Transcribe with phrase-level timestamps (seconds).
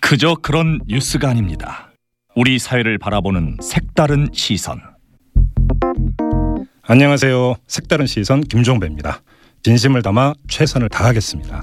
[0.00, 1.92] 그저 그런 뉴스가 아닙니다.
[2.34, 4.80] 우리 사회를 바라보는 색다른 시선.
[6.82, 7.54] 안녕하세요.
[7.68, 9.22] 색다른 시선 김종배입니다.
[9.62, 11.62] 진심을 담아 최선을 다하겠습니다.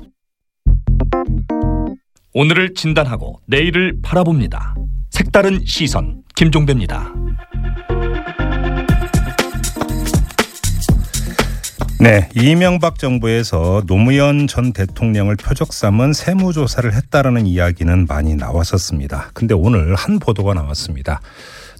[2.34, 4.76] 오늘을 진단하고 내일을 바라봅니다.
[5.10, 7.14] 색다른 시선 김종배입니다.
[12.08, 19.32] 네, 이명박 정부에서 노무현 전 대통령을 표적 삼은 세무조사를 했다라는 이야기는 많이 나왔었습니다.
[19.34, 21.20] 근데 오늘 한 보도가 나왔습니다.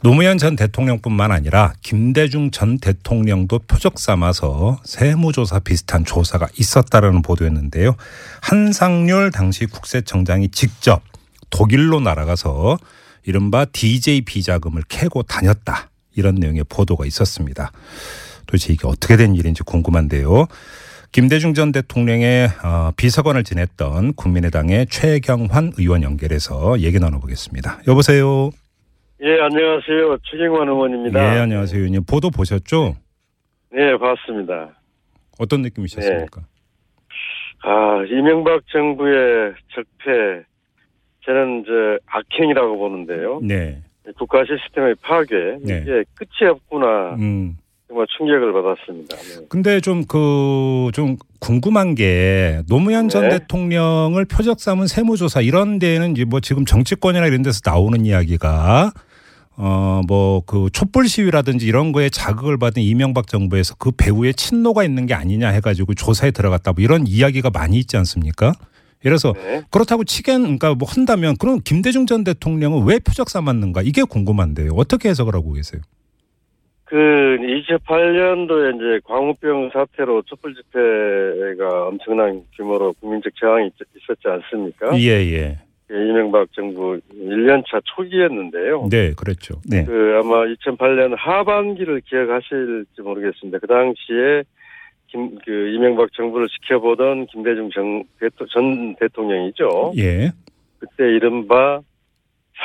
[0.04, 7.96] 노무현 전 대통령뿐만 아니라 김대중 전 대통령도 표적 삼아서 세무조사 비슷한 조사가 있었다라는 보도였는데요.
[8.42, 11.04] 한상률 당시 국세청장이 직접
[11.52, 12.78] 독일로 날아가서
[13.24, 15.90] 이른바 DJ 비자금을 캐고 다녔다.
[16.18, 17.72] 이런 내용의 보도가 있었습니다.
[18.48, 20.48] 도대체 이게 어떻게 된 일인지 궁금한데요.
[21.12, 27.82] 김대중 전 대통령의 어, 비서관을 지냈던 국민의당의 최경환 의원 연결해서 얘기 나눠보겠습니다.
[27.88, 28.50] 여보세요.
[29.22, 30.18] 예, 안녕하세요.
[30.30, 31.36] 최경환 의원입니다.
[31.36, 32.04] 예, 안녕하세요, 의원님.
[32.04, 32.96] 보도 보셨죠?
[33.72, 34.70] 네, 봤습니다.
[35.40, 36.42] 어떤 느낌이셨습니까?
[36.42, 36.48] 네.
[37.64, 40.44] 아, 이명박 정부의 적폐,
[41.26, 43.40] 저는 저 악행이라고 보는데요.
[43.42, 43.82] 네.
[44.18, 45.82] 국가 시스템의 파괴, 네.
[45.82, 47.16] 이게 끝이 없구나.
[47.16, 47.58] 음.
[47.98, 49.18] 정말 충격을 받았습니다.
[49.18, 49.46] 네.
[49.50, 53.40] 근데 좀그 좀 궁금한 게 노무현 전 네.
[53.40, 58.92] 대통령을 표적 삼은 세무조사 이런 데는 이제 뭐 지금 정치권이나 이런 데서 나오는 이야기가
[59.58, 65.08] 어 뭐 그 촛불 시위라든지 이런 거에 자극을 받은 이명박 정부에서 그 배후에 친노가 있는
[65.08, 68.54] 게 아니냐 해가지고 조사에 들어갔다 뭐 이런 이야기가 많이 있지 않습니까?
[69.02, 69.64] 그래서 네.
[69.72, 74.74] 그렇다고 치겐 그러니까 뭐 한다면 그럼 김대중 전 대통령은 왜 표적 삼았는가 이게 궁금한데요.
[74.76, 75.82] 어떻게 해석을 하고 계세요?
[76.88, 84.98] 그 2008년도에 이제 광우병 사태로 촛불 집회가 엄청난 규모로 국민적 저항이 있- 있었지 않습니까?
[84.98, 85.58] 예 예.
[85.90, 88.88] 이명박 정부 1년차 초기였는데요.
[88.90, 89.56] 네 그랬죠.
[89.70, 89.86] 네.
[89.86, 93.60] 그 아마 2008년 하반기를 기억하실지 모르겠습니다.
[93.60, 94.44] 그 당시에
[95.08, 98.04] 김, 그 이명박 정부를 지켜보던 김대중 정,
[98.54, 99.94] 전 대통령이죠.
[99.98, 100.32] 예.
[100.80, 101.80] 그때 이른바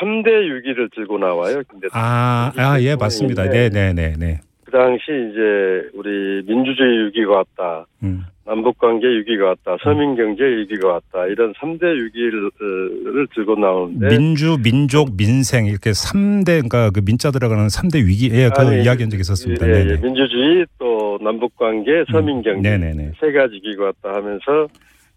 [0.00, 1.62] 3대 위기를 들고 나와요.
[1.70, 1.90] 김 대통령.
[1.92, 3.44] 아, 아, 예, 맞습니다.
[3.44, 4.40] 네, 네, 네, 네.
[4.64, 7.86] 그 당시 이제 우리 민주주의 위기가 왔다.
[8.02, 8.24] 음.
[8.44, 9.76] 남북관계 위기가 왔다.
[9.84, 11.26] 서민경제 위기가 왔다.
[11.26, 17.68] 이런 3대 위기를 을 들고 나오는데 민주, 민족, 민생 이렇게 3대 그러니까 그 민자 들어가는
[17.68, 19.68] 3대 위기 예, 그 아니, 이야기한 적이 있었습니다.
[19.68, 20.00] 예, 네, 예, 네.
[20.00, 23.12] 민주주의 또 남북관계, 서민경제 네, 네, 네.
[23.20, 24.66] 세 가지 기가 왔다 하면서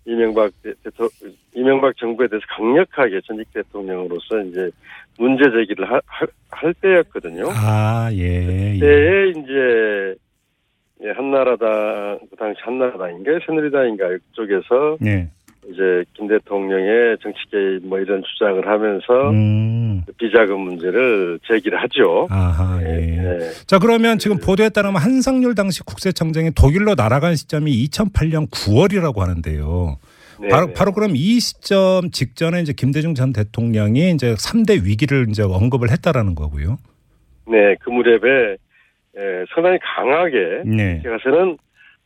[0.05, 1.09] 이명박 대- 대토,
[1.53, 4.69] 이명박 정부에 대해서 강력하게 전직 대통령으로서 이제
[5.17, 7.45] 문제 제기를 하- 할- 할 때였거든요.
[7.49, 8.73] 아, 예.
[8.73, 8.73] 예.
[8.79, 10.15] 그때에 이제
[11.03, 15.27] 예, 한나라당 그 당시 한나라당인가 새누리당인가 이쪽에서 네.
[15.69, 20.03] 이제 김 대통령의 정치 개입 뭐 이런 주장을 하면서 음.
[20.17, 22.27] 비자금 문제를 제기를 하죠.
[22.29, 23.17] 아하, 예, 예.
[23.17, 23.39] 예.
[23.65, 29.97] 자, 그러면 지금 보도에 따르면 한상률 당시 국세청장이 독일로 날아간 시점이 2008년 9월이라고 하는데요.
[30.41, 30.73] 네, 바로 네.
[30.73, 36.35] 바로 그럼 이 시점 직전에 이제 김대중 전 대통령이 이제 3대 위기를 이제 언급을 했다라는
[36.35, 36.77] 거고요.
[37.47, 38.57] 네, 그 무렵에
[39.17, 41.01] 예, 상당히 강하게 네.
[41.03, 41.57] 가서는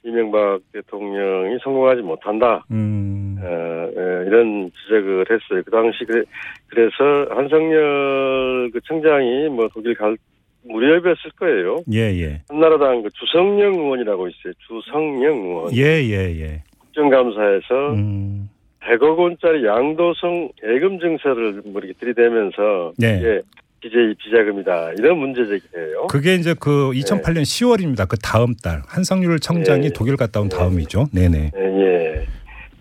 [0.04, 2.64] 이명박 대통령이 성공하지 못한다.
[2.72, 3.38] 음.
[3.42, 5.62] 어, 예, 이런 지적을 했어요.
[5.66, 6.24] 그 당시 그래,
[6.68, 10.16] 그래 서 한성열 그 청장이 뭐 독일 갈
[10.64, 11.78] 무렵이었을 거예요.
[11.92, 12.42] 예, 예.
[12.50, 14.54] 한나라당 그 주성영 의원이라고 있어요.
[14.68, 15.76] 주성영 의원.
[15.76, 16.64] 예, 예, 예.
[16.80, 18.50] 국정감사에서 음.
[18.82, 23.18] 100억 원짜리 양도성 예금 증서를 뭐 이렇게 들이대면서 네.
[23.18, 23.42] 이게
[23.82, 26.08] BJ 비자금이다 이런 문제 제기예요.
[26.08, 28.08] 그게 이제 그 2008년 10월입니다.
[28.08, 29.90] 그 다음 달 한상률 청장이 예.
[29.90, 30.58] 독일 갔다 온 예.
[30.58, 31.08] 다음이죠.
[31.14, 31.52] 네네.
[31.56, 32.26] 예, 예.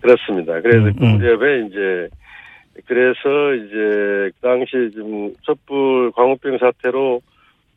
[0.01, 0.61] 그렇습니다.
[0.61, 1.11] 그래서 음, 그 음.
[1.17, 2.09] 무렵에 이제
[2.85, 7.21] 그래서 이제 그 당시 좀 촛불 광우병 사태로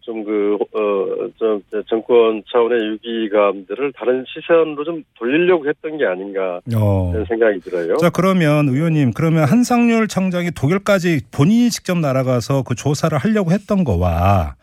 [0.02, 7.10] 좀 그, 어, 좀 정권 차원의 위기감들을 다른 시선으로 좀 돌리려고 했던 게 아닌가 어.
[7.12, 7.96] 이런 생각이 들어요.
[7.96, 14.56] 자 그러면 의원님 그러면 한상률 청장이 독일까지 본인이 직접 날아가서 그 조사를 하려고 했던 거와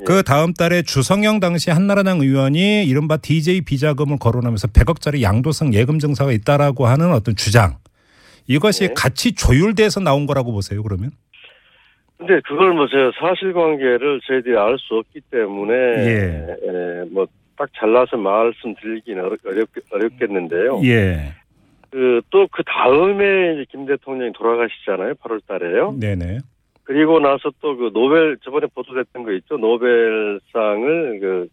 [0.00, 0.04] 예.
[0.04, 6.32] 그 다음 달에 주성영 당시 한나라당 의원이 이른바 DJ 비자금을 거론하면서 100억짜리 양도성 예금 증서가
[6.32, 7.76] 있다라고 하는 어떤 주장
[8.46, 8.94] 이것이 네.
[8.94, 11.10] 같이 조율돼서 나온 거라고 보세요 그러면?
[12.26, 17.04] 근데 그걸 뭐 제가 사실관계를 저희들이 알 수 없기 때문에 예.
[17.10, 20.80] 뭐딱 잘라서 말씀드리기는 어렵, 어렵, 어렵겠는데요.
[20.84, 21.34] 예.
[21.90, 25.14] 그또 그 다음에 이제 김 대통령이 돌아가시잖아요.
[25.14, 25.94] 8월 달에요.
[26.00, 26.38] 네네.
[26.84, 29.56] 그리고 나서 또 그 노벨 저번에 보도됐던 거 있죠.
[29.56, 31.48] 노벨상을 그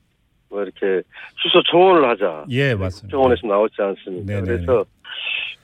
[0.50, 1.02] 뭐 이렇게
[1.38, 2.46] 수소 청원을 하자.
[2.50, 3.16] 예 맞습니다.
[3.16, 4.26] 청원에서 나왔지 않습니까?
[4.34, 4.46] 네네네.
[4.66, 4.86] 그래서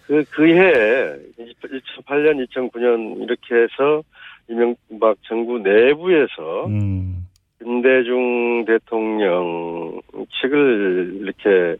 [0.06, 4.04] 그, 그해 2008년, 2009년 이렇게 해서
[4.50, 7.28] 이명박 정부 내부에서 음.
[7.60, 10.02] 김대중 대통령
[10.42, 11.76] 측을 이렇게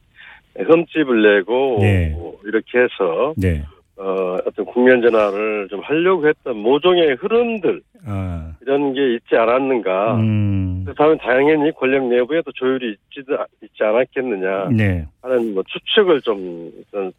[0.58, 2.16] 흠집을 내고 네.
[2.44, 3.64] 이렇게 해서 네.
[3.98, 8.54] 어, 어떤 국면 전환을 좀 하려고 했던 모종의 흐름들 아.
[8.62, 10.16] 이런 게 있지 않았는가.
[10.18, 10.84] 음.
[10.84, 13.26] 그렇다면 당연히 권력 내부에도 조율이 있지,
[13.64, 15.06] 있지 않았겠느냐 네.
[15.22, 16.72] 하는 뭐 추측을 좀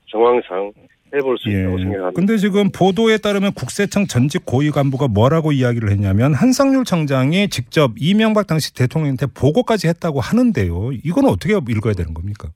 [0.06, 0.72] 정황상
[1.14, 1.82] 해볼 수 있다고 예.
[1.82, 2.10] 생각합니다.
[2.12, 8.46] 근데 지금 보도에 따르면 국세청 전직 고위 간부가 뭐라고 이야기를 했냐면 한상률 청장이 직접 이명박
[8.46, 10.92] 당시 대통령한테 보고까지 했다고 하는데요.
[11.04, 12.48] 이건 어떻게 읽어야 되는 겁니까?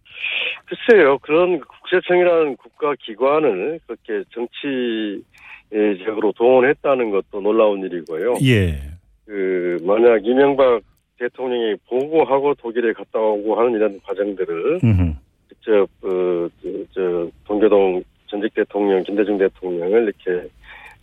[0.66, 8.34] 글쎄요, 그런 국세청이라는 국가 기관을 그렇게 정치적으로 동원했다는 것도 놀라운 일이고요.
[8.44, 8.78] 예.
[9.26, 10.82] 그 만약 이명박
[11.18, 15.12] 대통령이 보고하고 독일에 갔다 오고 하는 이런 과정들을 음흠.
[15.48, 20.48] 직접 어, 저, 저 동교동 전직 대통령 김대중 대통령을 이렇게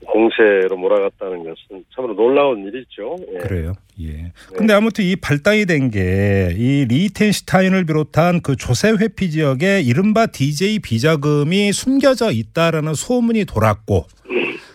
[0.05, 3.15] 공세로 몰아갔다는 것은 참으로 놀라운 일이죠.
[3.33, 3.37] 예.
[3.39, 3.73] 그래요.
[3.99, 4.31] 예.
[4.55, 10.79] 근데 아무튼 이 발단이 된 게 이 리텐슈타인을 비롯한 그 조세 회피 지역에 이른바 DJ
[10.79, 14.05] 비자금이 숨겨져 있다라는 소문이 돌았고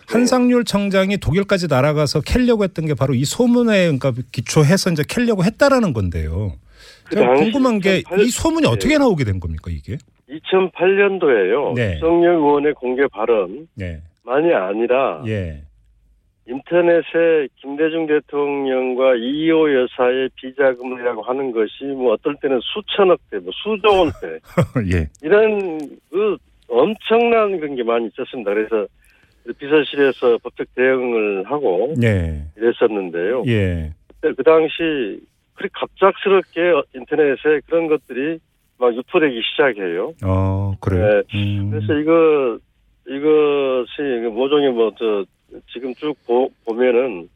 [0.07, 5.93] 한상률 청장이 독일까지 날아가서 캘려고 했던 게 바로 이 소문에 그러니까 기초해서 이제 캘려고 했다라는
[5.93, 6.53] 건데요.
[7.05, 8.71] 그 궁금한 게2008이 소문이 예.
[8.71, 9.97] 어떻게 나오게 된 겁니까 이게?
[10.29, 11.73] 2008년도에요.
[11.75, 11.95] 네.
[11.95, 14.01] 유석열 의원의 공개 발언만이 네.
[14.53, 15.61] 아니라 예.
[16.45, 23.87] 인터넷에 김대중 대통령과 이호 여사의 비자금이라고 하는 것이 뭐 어떨 때는 수천억 대, 뭐 수조
[23.87, 24.39] 원대
[24.93, 25.07] 예.
[25.21, 25.79] 이런
[26.09, 26.37] 그
[26.67, 28.53] 엄청난 그런 게 많이 있었습니다.
[28.53, 28.87] 그래서
[29.57, 32.43] 비서실에서 법적 대응을 하고 네.
[32.57, 33.43] 이랬었는데요.
[33.47, 33.91] 예.
[34.07, 35.21] 그때 그 당시
[35.53, 38.39] 그리 갑작스럽게 인터넷에 그런 것들이
[38.83, 40.13] 막 유포되기 시작해요.
[40.23, 41.21] 어, 그래요.
[41.33, 41.69] 음.
[41.71, 42.57] 그래서 이거
[43.07, 45.23] 이것이 모종의 뭐저
[45.71, 47.29] 지금 쭉 보, 보면은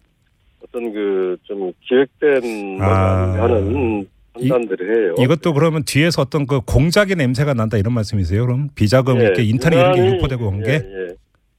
[0.63, 3.33] 어떤 그 좀 기획된 아.
[3.37, 5.15] 뭐 하는 판단들을 해요.
[5.19, 8.45] 이것도 그러면 뒤에서 어떤 그 공작의 냄새가 난다 이런 말씀이세요?
[8.45, 10.71] 그럼 비자금 예, 이렇게 인터넷 이런 게 유포되고 한 게?
[10.73, 11.07] 예,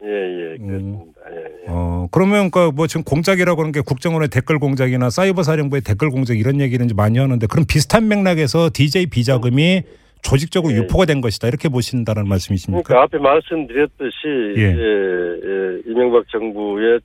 [0.05, 0.67] 예, 예, 예, 음.
[0.67, 1.18] 그렇습니다.
[1.67, 6.61] 어, 그러면 그뭐 지금 공작이라고 하는 게 국정원의 댓글 공작이나 사이버 사령부의 댓글 공작 이런
[6.61, 9.83] 얘기는 이제 많이 하는데 그럼 비슷한 맥락에서 DJ 비자금이
[10.23, 10.79] 조직적으로 예.
[10.79, 12.83] 유포가 된 것이다 이렇게 보신다는 말씀이십니까?
[12.83, 14.63] 그러니까 앞에 말씀드렸듯이 예.
[14.63, 17.01] 예, 이명박 정부의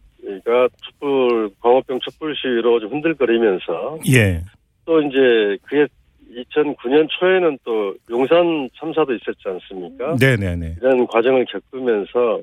[0.45, 4.41] 가 촛불 광우병 촛불 시위로 좀 흔들거리면서 예.
[4.85, 5.85] 또 이제 그해
[6.33, 10.15] 2009년 초에는 또 용산 참사도 있었지 않습니까?
[10.15, 10.75] 네, 네, 네.
[10.81, 12.41] 이런 과정을 겪으면서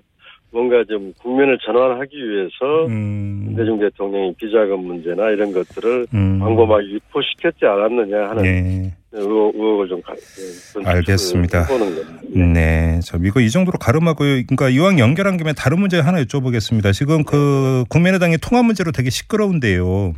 [0.52, 3.44] 뭔가 좀 국면을 전환하기 위해서 음.
[3.47, 6.41] 김대중 대통령이 비자금 문제나 이런 것들을 음.
[6.41, 8.94] 광범하게 유포시켰지 않았느냐 하는 네.
[9.12, 11.67] 의혹, 의혹을 좀 가, 그, 알겠습니다.
[11.67, 12.20] 겁니다.
[12.29, 13.00] 네.
[13.05, 16.93] 저 이거 이 정도로 가름하고 그러니까 이왕 연결한 김에 다른 문제 하나 여쭤보겠습니다.
[16.93, 20.14] 지금 그 국민의당의 통합 문제로 되게 시끄러운데요.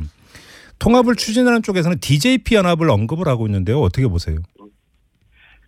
[0.79, 3.79] 통합을 추진하는 쪽에서는 DJP 연합을 언급을 하고 있는데요.
[3.79, 4.37] 어떻게 보세요?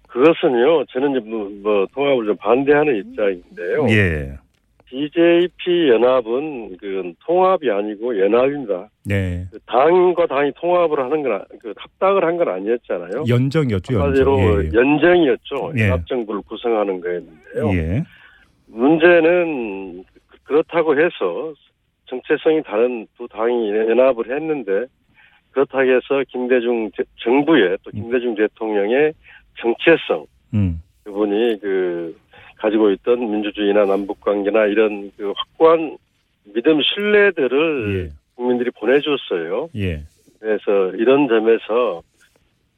[0.07, 3.87] 그것은요, 저는 이제 뭐, 뭐 통합을 좀 반대하는 입장인데요.
[3.89, 4.37] 예.
[4.89, 8.89] DJP 연합은 그 통합이 아니고 연합입니다.
[9.05, 9.45] 네.
[9.51, 13.23] 그 당과 당이 통합을 하는 건, 아- 그 합당을 한 건 아니었잖아요.
[13.27, 13.93] 연정이었죠.
[13.99, 14.39] 연정.
[14.39, 15.71] 예, 연정이었죠.
[15.77, 15.83] 예.
[15.85, 17.69] 연합정부를 구성하는 거였는데요.
[17.73, 17.95] 예.
[17.97, 18.03] 예.
[18.67, 21.53] 문제는 그- 그렇다고 해서
[22.07, 24.85] 정체성이 다른 두 당이 연합을 했는데
[25.51, 29.13] 그렇다고 해서 김대중 대- 정부의 또 김대중 대통령의
[29.59, 30.81] 정체성 음.
[31.03, 32.15] 그분이 그
[32.65, 35.97] 가지고 있던 민주주의나 남북 관계나 이런 그 확고한
[36.45, 38.11] 믿음 신뢰들을 예.
[38.35, 39.69] 국민들이 보내줬어요.
[39.75, 40.03] 예.
[40.39, 42.01] 그래서 이런 점에서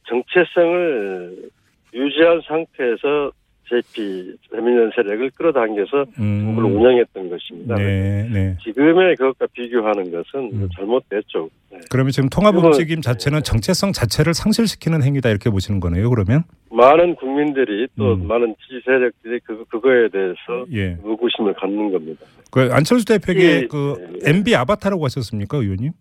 [0.08, 1.50] 정체성을
[1.94, 3.32] 유지한 상태에서
[3.69, 6.77] JP 재민연 세력을 끌어당겨서 정부를 음.
[6.77, 7.75] 운영했던 것입니다.
[7.75, 8.57] 네, 네.
[8.63, 10.69] 지금의 그것과 비교하는 것은 음.
[10.75, 11.50] 잘못됐죠.
[11.71, 11.79] 네.
[11.89, 16.09] 그러면 지금 통합 움직임 자체는 정체성 자체를 상실시키는 행위다 이렇게 보시는 거네요.
[16.09, 16.43] 그러면?
[16.71, 18.27] 많은 국민들이 또 음.
[18.27, 20.97] 많은 지지 세력들이 그, 그거에 대해서 예.
[21.03, 22.25] 의구심을 갖는 겁니다.
[22.51, 23.95] 그 안철수 대표에게 예, 그
[24.25, 24.29] 예.
[24.29, 25.91] MB 아바타라고 하셨습니까, 의원님?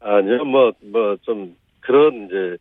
[0.00, 2.56] 아니요, 뭐, 뭐, 좀, 그런, 이제,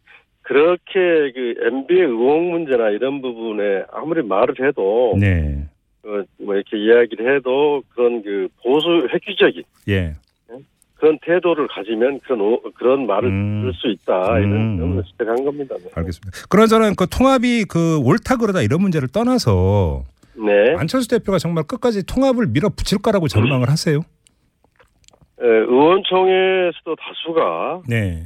[0.50, 5.64] 그렇게 그 MB의 의혹 문제나 이런 부분에 아무리 말을 해도, 네.
[6.04, 10.16] 어, 뭐, 이렇게 이야기를 해도 그런 그 보수 획기적인 예.
[10.96, 13.62] 그런 태도를 가지면 그런, 오- 그런 말을 음.
[13.62, 14.40] 들을 수 있다.
[14.40, 14.78] 이런 음.
[14.80, 15.76] 점을 지적한 겁니다.
[15.78, 15.84] 네.
[15.94, 16.48] 알겠습니다.
[16.50, 20.04] 그러저는 그 통합이 그 옳다 그러다 이런 문제를 떠나서
[20.34, 20.74] 네.
[20.78, 24.00] 안철수 대표가 정말 끝까지 통합을 밀어붙일 거라고 전망을 하세요?
[25.42, 28.24] 에, 의원총회에서도 다수가 네.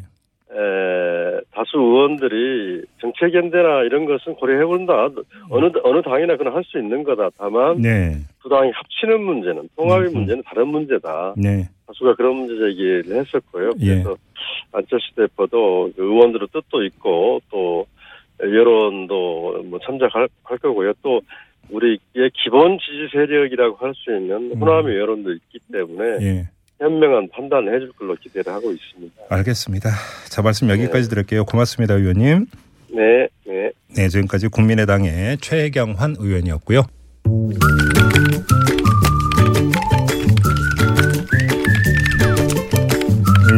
[0.55, 5.09] 에, 다수 의원들이 정책 연대나 이런 것은 고려해본다.
[5.49, 7.29] 어느 어느 당이나 그건 할 수 있는 거다.
[7.37, 8.17] 다만 네.
[8.41, 10.13] 두 당이 합치는 문제는 통합의 음.
[10.13, 11.33] 문제는 다른 문제다.
[11.37, 11.67] 네.
[11.87, 13.71] 다수가 그런 문제 제기를 했었고요.
[13.81, 13.87] 예.
[13.95, 14.15] 그래서
[14.71, 17.85] 안철수 대표도 그 의원들의 뜻도 있고 또
[18.41, 20.93] 여론도 뭐 참작할 할 거고요.
[21.01, 21.21] 또
[21.69, 21.97] 우리의
[22.43, 24.61] 기본 지지 세력이라고 할 수 있는 음.
[24.61, 26.43] 호남의 여론도 있기 때문에 예.
[26.83, 29.15] 현명한 판단을 해줄 걸로 기대를 하고 있습니다.
[29.29, 29.89] 알겠습니다.
[30.29, 31.45] 자, 말씀 여기까지 들을게요.
[31.45, 32.45] 고맙습니다, 의원님.
[32.93, 33.71] 네, 네.
[33.95, 36.83] 네, 지금까지 국민의당의 최경환 의원이었고요.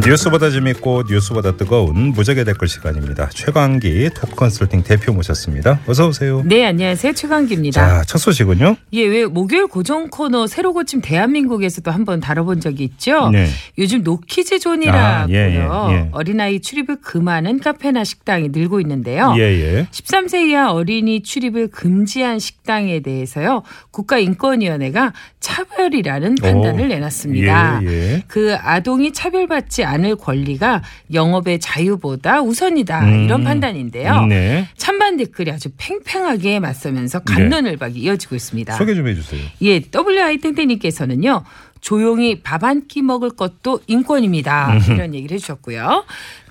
[0.05, 3.27] 뉴스보다 재밌고 뉴스보다 뜨거운 무적의 댓글 시간입니다.
[3.33, 5.79] 최광기 토크컨설팅 대표 모셨습니다.
[5.87, 6.43] 어서 오세요.
[6.45, 7.13] 네, 안녕하세요.
[7.13, 7.81] 최광기입니다.
[7.81, 8.75] 자, 첫 소식은요?
[8.93, 13.31] 예, 왜 목요일 고정 코너 새로 고침 대한민국에서도 한번 다뤄본 적이 있죠.
[13.31, 13.47] 네.
[13.79, 15.01] 요즘 노키즈 존이라고요.
[15.01, 16.09] 아, 예, 예, 예.
[16.11, 19.33] 어린아이 출입을 금하는 카페나 식당이 늘고 있는데요.
[19.37, 19.87] 예, 예.
[19.89, 23.63] 13세 이하 어린이 출입을 금지한 식당에 대해서요.
[23.89, 27.79] 국가인권위원회가 차별이라는 판단을 오, 내놨습니다.
[27.83, 28.23] 예, 예.
[28.27, 30.81] 그 아동이 차별받지 않을 권리가
[31.13, 33.05] 영업의 자유보다 우선이다.
[33.05, 34.25] 음, 이런 판단인데요.
[34.25, 34.67] 네.
[34.75, 38.73] 찬반 댓글이 아주 팽팽하게 맞서면서 간론을박이 이어지고 있습니다.
[38.75, 39.41] 소개 좀 해주세요.
[39.63, 41.43] 예, WI 땡땡님께서는요.
[41.81, 44.73] 조용히 밥 한 끼 먹을 것도 인권입니다.
[44.73, 44.95] 음.
[44.95, 46.03] 이런 얘기를 해주셨고요.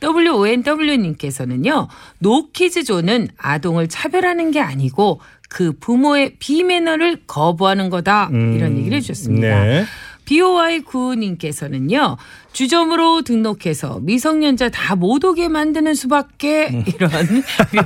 [0.02, 1.88] WONW님께서는요.
[2.18, 8.28] 노키즈존은 아동을 차별하는 게 아니고 그 부모의 비매너를 거부하는 거다.
[8.32, 9.62] 이런 얘기를 해주셨습니다.
[9.62, 9.84] 음, 네.
[10.24, 12.16] BOI 구님께서는요
[12.52, 16.84] 주점으로 등록해서 미성년자 다 못 오게 만드는 수밖에 음.
[16.94, 17.10] 이런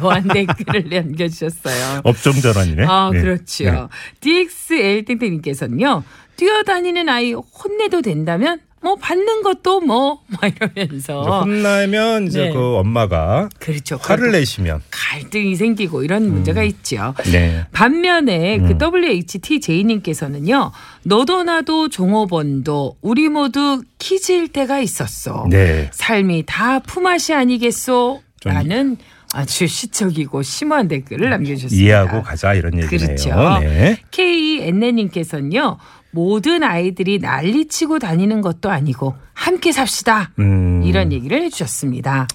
[0.01, 2.03] 묘한 댓글을 남겨주셨어요.
[2.05, 2.85] 업종 전환이네.
[2.87, 3.21] 아 네.
[3.21, 3.89] 그렇죠.
[4.21, 6.03] DXL 땡땡님께서는요
[6.37, 12.53] 뛰어다니는 아이 혼내도 된다면 뭐 받는 것도 뭐, 막 이러면서 혼나면 이제 네.
[12.53, 13.99] 그 엄마가 그렇죠.
[14.01, 17.15] 화를 그래도 내시면 갈등이 생기고 이런 문제가 있죠.
[17.31, 17.67] 네.
[17.73, 18.79] 반면에 그 음.
[18.81, 25.47] WHTJ님께서는요, 너도 나도 종업원도 우리 모두 키질 때가 있었어.
[25.51, 25.91] 네.
[25.93, 28.23] 삶이 다 품앗이 아니겠소?
[28.41, 28.97] 좀 라는
[29.33, 31.85] 아주 시적이고 심한 댓글을 남겨주셨습니다.
[31.85, 32.89] 이해하고 가자 이런 얘기네요.
[32.89, 33.59] 그렇죠.
[33.61, 33.99] 네.
[34.11, 35.77] KENN님께서는요,
[36.11, 40.31] 모든 아이들이 난리치고 다니는 것도 아니고 함께 삽시다.
[40.39, 42.27] 음, 이런 얘기를 해주셨습니다.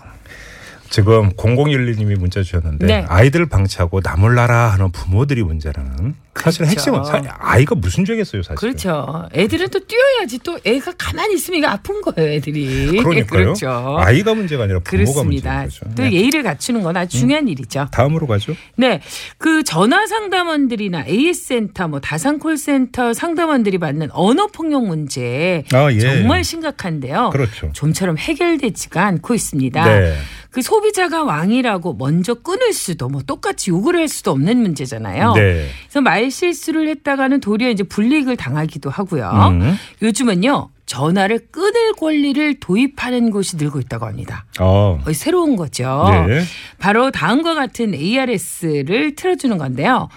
[0.89, 3.05] 지금 0011님이 문자 주셨는데 네.
[3.07, 6.71] 아이들 방치하고 나몰라라 하는 부모들이 문제라는 사실 그렇죠.
[6.71, 8.55] 핵심은 사- 아이가 무슨 죄겠어요 사실.
[8.57, 9.29] 그렇죠.
[9.33, 12.97] 애들은 또 뛰어야지 또 애가 가만히 있으면 이거 아픈 거예요, 애들이.
[12.97, 13.53] 그러니까요.
[13.53, 13.97] 그렇죠.
[13.99, 15.85] 아이가 문제가 아니라 부모가 거죠.
[15.95, 16.11] 또 네.
[16.11, 17.87] 예의를 갖추는 건 아주 중요한 일이죠.
[17.91, 18.55] 다음으로 가죠.
[18.75, 19.01] 네.
[19.37, 25.99] 그 전화 상담원들이나 AS센터, 뭐 다산 콜센터 상담원들이 받는 언어 폭력 문제 아, 예.
[25.99, 27.29] 정말 심각한데요.
[27.31, 27.69] 그렇죠.
[27.73, 29.85] 좀처럼 해결되지가 않고 있습니다.
[29.85, 30.15] 네.
[30.51, 35.33] 그 소비자가 왕이라고 먼저 끊을 수도 뭐 똑같이 요구를 할 수도 없는 문제잖아요.
[35.33, 35.67] 네.
[35.85, 39.29] 그래서 말 실수를 했다가는 도리어 이제 불이익을 당하기도 하고요.
[39.51, 39.75] 음.
[40.01, 44.45] 요즘은요 전화를 끊을 권리를 도입하는 곳이 늘고 있다고 합니다.
[44.59, 44.99] 어.
[45.03, 46.05] 거의 새로운 거죠.
[46.27, 46.43] 네.
[46.77, 50.09] 바로 다음과 같은 ARS를 틀어주는 건데요.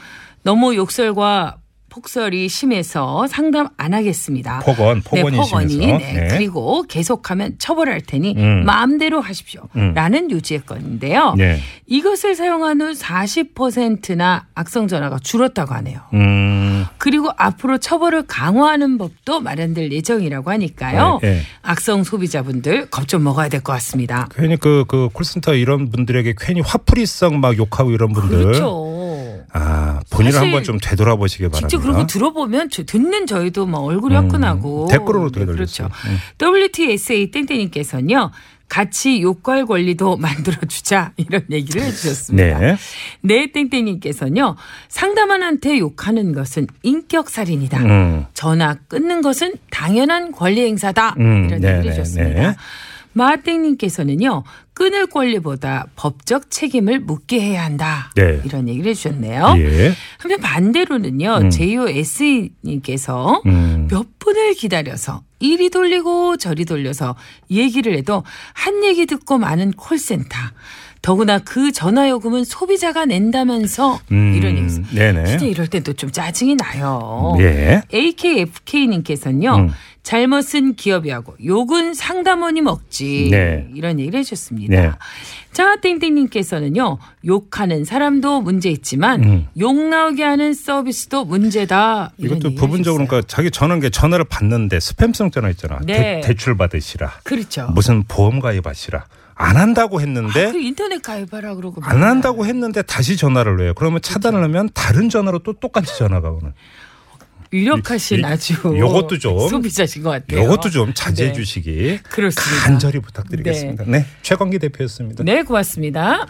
[0.42, 1.56] 너무 욕설과
[2.00, 4.58] 폭설이 심해서 상담 안 하겠습니다.
[4.58, 5.68] 폭언, 폭언이 네, 폭언이.
[5.72, 5.98] 심해서.
[5.98, 6.12] 네.
[6.12, 6.28] 네.
[6.28, 8.64] 그리고 계속하면 처벌할 테니 음.
[8.66, 9.62] 마음대로 하십시오.
[9.76, 9.94] 음.
[9.94, 11.34] 라는 요지의 건인데요.
[11.38, 11.58] 네.
[11.86, 16.00] 이것을 사용한 후 40%나 악성 전화가 줄었다고 하네요.
[16.12, 16.84] 음.
[16.98, 21.20] 그리고 앞으로 처벌을 강화하는 법도 마련될 예정이라고 하니까요.
[21.22, 21.40] 네, 네.
[21.62, 24.26] 악성 소비자분들 겁 좀 먹어야 될 것 같습니다.
[24.34, 28.42] 괜히 그, 그 콜센터 이런 분들에게 괜히 화풀이성 막 욕하고 이런 분들.
[28.42, 28.95] 그렇죠.
[29.58, 31.78] 아, 본인을 한번 좀 되돌아보시기 바랍니다.
[31.78, 35.52] 그런 거 들어보면 저- 듣는 저희도 막 얼굴이 음, 화끈하고 댓글로 어떻게 네?
[35.52, 35.88] 그렇죠.
[36.06, 36.18] 음.
[36.40, 38.30] WTSA 땡땡님께서는요.
[38.68, 42.58] 같이 욕할 권리도 만들어주자 이런 얘기를 해주셨습니다.
[42.58, 42.76] 네.
[43.20, 44.56] 네 땡땡님께서는요.
[44.88, 47.78] 상담원한테 욕하는 것은 인격 살인이다.
[47.84, 48.26] 음.
[48.34, 51.14] 전화 끊는 것은 당연한 권리 행사다.
[51.18, 52.40] 음, 이런 네네, 얘기를 해주셨습니다.
[52.50, 52.56] 네.
[53.16, 54.44] 마땡님께서는요.
[54.74, 58.10] 끊을 권리보다 법적 책임을 묻게 해야 한다.
[58.14, 58.40] 네.
[58.44, 59.54] 이런 얘기를 해주셨네요.
[59.58, 59.92] 예.
[60.18, 61.38] 한편 반대로는요.
[61.44, 61.50] 음.
[61.50, 63.88] JOS님께서 음.
[63.90, 67.16] 몇 분을 기다려서 이리 돌리고 저리 돌려서
[67.50, 70.36] 얘기를 해도 한 얘기 듣고 마는 콜센터.
[71.02, 74.34] 더구나 그 전화 요금은 소비자가 낸다면서 음.
[74.34, 74.94] 이런 얘기.
[74.94, 75.24] 네네.
[75.26, 77.34] 진짜 이럴 땐 또 좀 짜증이 나요.
[77.38, 77.80] 예.
[77.94, 79.56] AKFK님께서는요.
[79.56, 79.70] 음.
[80.06, 83.26] 잘못은 기업이 하고 욕은 상담원이 먹지.
[83.32, 83.66] 네.
[83.74, 84.80] 이런 얘기를 해줬습니다.
[84.80, 84.92] 네.
[85.50, 86.98] 자, 땡땡님께서는요.
[87.26, 89.46] 욕하는 사람도 문제 있지만 음.
[89.58, 92.12] 욕 나오게 하는 서비스도 문제다.
[92.18, 93.04] 이것도 부분적으로.
[93.04, 95.80] 그러니까 자기 전화 게 전화를 받는데 스팸성 전화 있잖아.
[95.84, 96.20] 네.
[96.20, 97.10] 대, 출 받으시라.
[97.24, 97.68] 그렇죠.
[97.74, 99.06] 무슨 보험 가입하시라.
[99.34, 103.72] 안 한다고 했는데 그 인터넷 가입하라 그러고 안 한다고 했는데 다시 전화를 해요.
[103.74, 106.52] 그러면 차단을 하면 다른 전화로 또 똑같이 전화가 오는.
[107.52, 110.42] 유력하신 이- 아주 요것도 좀 소비자신 것 같아요.
[110.44, 111.34] 이것도 좀 자제해 네.
[111.34, 112.64] 주시기 그렇습니다.
[112.64, 113.84] 간절히 부탁드리겠습니다.
[113.86, 115.22] 네, 최광기 대표였습니다.
[115.24, 116.26] 네, 고맙습니다.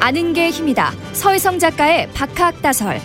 [0.00, 0.92] 아는 게 힘이다.
[1.14, 3.00] 서희성 작가의 박학다설.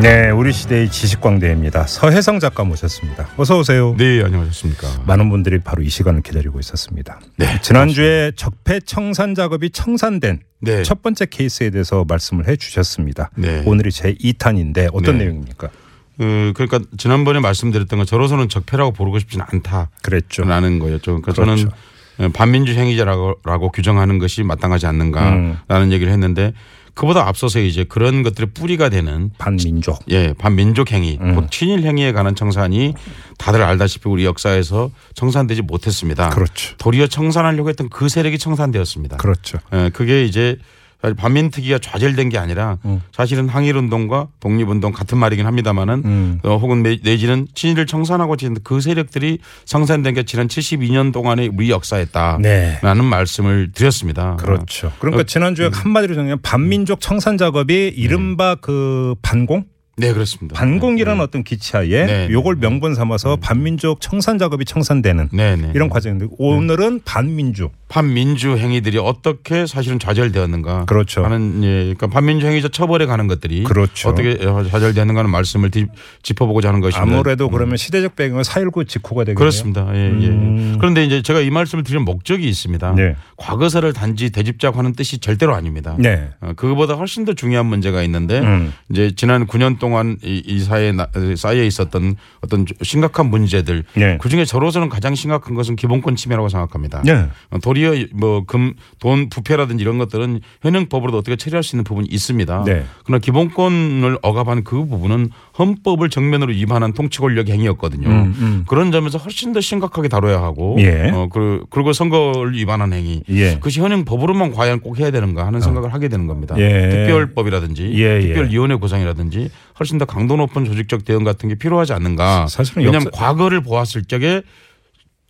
[0.00, 1.88] 네, 우리 시대의 지식광대입니다.
[1.88, 3.28] 서혜성 작가 모셨습니다.
[3.36, 3.96] 어서 오세요.
[3.98, 5.02] 네, 안녕하셨습니까.
[5.06, 7.18] 많은 분들이 바로 이 시간을 기다리고 있었습니다.
[7.36, 10.82] 네, 지난주에 적폐 청산 작업이 청산된 네.
[10.84, 13.30] 첫 번째 케이스에 대해서 말씀을 해 주셨습니다.
[13.34, 13.64] 네.
[13.66, 15.24] 오늘이 제 2탄인데 어떤 네.
[15.24, 15.66] 내용입니까?
[15.66, 20.44] 어, 그러니까 지난번에 말씀드렸던 것 저로서는 적폐라고 부르고 싶지는 않다라는 그랬죠.
[20.44, 21.20] 거였죠.
[21.20, 21.44] 그러니까 그렇죠.
[21.44, 21.70] 저는
[22.18, 25.92] 어, 반민주 행위자라고 라고 규정하는 것이 마땅하지 않는가라는 음.
[25.92, 26.52] 얘기를 했는데
[26.98, 30.00] 그보다 앞서서 이제 그런 것들의 뿌리가 되는 반민족.
[30.10, 31.36] 예, 반민족 행위, 음.
[31.36, 32.94] 곧 친일 행위에 관한 청산이
[33.38, 36.30] 다들 알다시피 우리 역사에서 청산되지 못했습니다.
[36.30, 36.76] 그렇죠.
[36.78, 39.16] 도리어 청산하려고 했던 그 세력이 청산되었습니다.
[39.18, 39.58] 그렇죠.
[39.72, 40.58] 예, 그게 이제
[41.00, 43.00] 사실 반민특위가 좌절된 게 아니라 음.
[43.12, 46.40] 사실은 항일운동과 독립운동 같은 말이긴 합니다만은 음.
[46.42, 52.42] 어, 혹은 내- 내지는 친일을 청산하고 그 세력들이 상산된 게 지난 72년 동안의 우리 역사였다라는
[52.42, 52.78] 네.
[52.82, 54.34] 말씀을 드렸습니다.
[54.36, 54.92] 그렇죠.
[54.98, 59.64] 그러니까 어, 지난주에 한마디로 정리하면 반민족 청산 작업이 이른바 그 반공?
[59.98, 60.54] 네 그렇습니다.
[60.58, 62.28] 반공이라는 어떤 기차에 네.
[62.30, 65.72] 요걸 명분 삼아서 반민족 청산 작업이 청산되는 네, 네.
[65.74, 67.70] 이런 과정인데 오늘은 반민주.
[67.88, 71.24] 반민주 행위들이 어떻게 사실은 좌절되었는가 그렇죠.
[71.24, 74.10] 하는 예, 그러니까 반민주 행위자 처벌에 가는 것들이 그렇죠.
[74.10, 75.86] 어떻게 좌절되었는가 하는 말씀을 디-
[76.22, 77.02] 짚어보고자 하는 것입니다.
[77.16, 79.36] 아무래도 그러면 시대적 배경은 4.19 직후가 되겠네요.
[79.38, 79.88] 그렇습니다.
[79.94, 80.28] 예, 예.
[80.28, 80.76] 음.
[80.78, 82.92] 그런데 이제 제가 이 말씀을 드리는 목적이 있습니다.
[82.94, 83.16] 네.
[83.38, 85.96] 과거사를 단지 되짚자고 하는 뜻이 절대로 아닙니다.
[85.98, 86.28] 네.
[86.42, 88.72] 어, 그거보다 훨씬 더 중요한 문제가 있는데 음.
[88.90, 89.87] 이제 지난 9년 동안
[90.22, 94.18] 이, 이 사회에 나- 쌓여 있었던 어떤 심각한 문제들 네.
[94.20, 97.02] 그 중에 저로서는 가장 심각한 것은 기본권 침해라고 생각합니다.
[97.04, 97.26] 네.
[97.50, 102.64] 어, 도리어 뭐 금 돈 부패라든지 이런 것들은 현행법으로도 어떻게 처리할 수 있는 부분이 있습니다.
[102.64, 102.84] 네.
[103.04, 108.08] 그러나 기본권을 억압한 그 부분은 헌법을 정면으로 위반한 통치 권력 행위였거든요.
[108.08, 108.64] 음, 음.
[108.68, 111.10] 그런 점에서 훨씬 더 심각하게 다뤄야 하고 예.
[111.12, 113.54] 어, 그, 그리고 선거를 위반한 행위 예.
[113.54, 116.54] 그것이 현행법으로만 과연 꼭 해야 되는가 하는 생각을 하게 되는 겁니다.
[116.58, 116.88] 예.
[116.90, 118.20] 특별법이라든지 예, 예.
[118.20, 122.46] 특별위원회 구성이라든지 훨씬 더 강도 높은 조직적 대응 같은 게 필요하지 않는가.
[122.48, 124.42] 사실은 왜냐하면 역사- 과거를 보았을 적에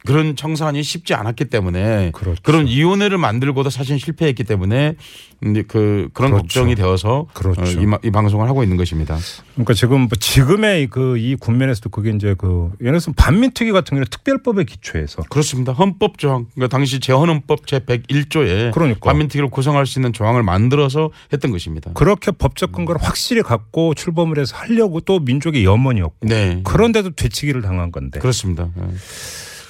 [0.07, 2.41] 그런 청산이 쉽지 않았기 때문에 그렇죠.
[2.53, 4.95] 런 위원회를 만들고도 사실 실패했기 때문에
[5.45, 6.43] 이제 그 그런 그렇죠.
[6.45, 7.61] 걱정이 되어서 그렇죠.
[7.63, 9.19] 어, 이, 마- 이 방송을 하고 있는 것입니다.
[9.55, 14.07] 그러니까 지금 뭐 지금의 그 이 국면에서도 그게 이제 그 예를 들어서 반민특위 같은 경우는
[14.11, 15.73] 특별법에 기초해서 그렇습니다.
[15.73, 19.01] 헌법 조항, 그러니까 당시 재헌헌법 제 101조에 그러니까.
[19.11, 21.91] 반민특위를 구성할 수 있는 조항을 만들어서 했던 것입니다.
[21.95, 26.61] 그렇게 법적 근거를 확실히 갖고 출범을 해서 하려고 또 민족의 염원이었고 네.
[26.63, 28.69] 그런데도 되치기를 당한 건데 그렇습니다.
[28.81, 28.83] 예.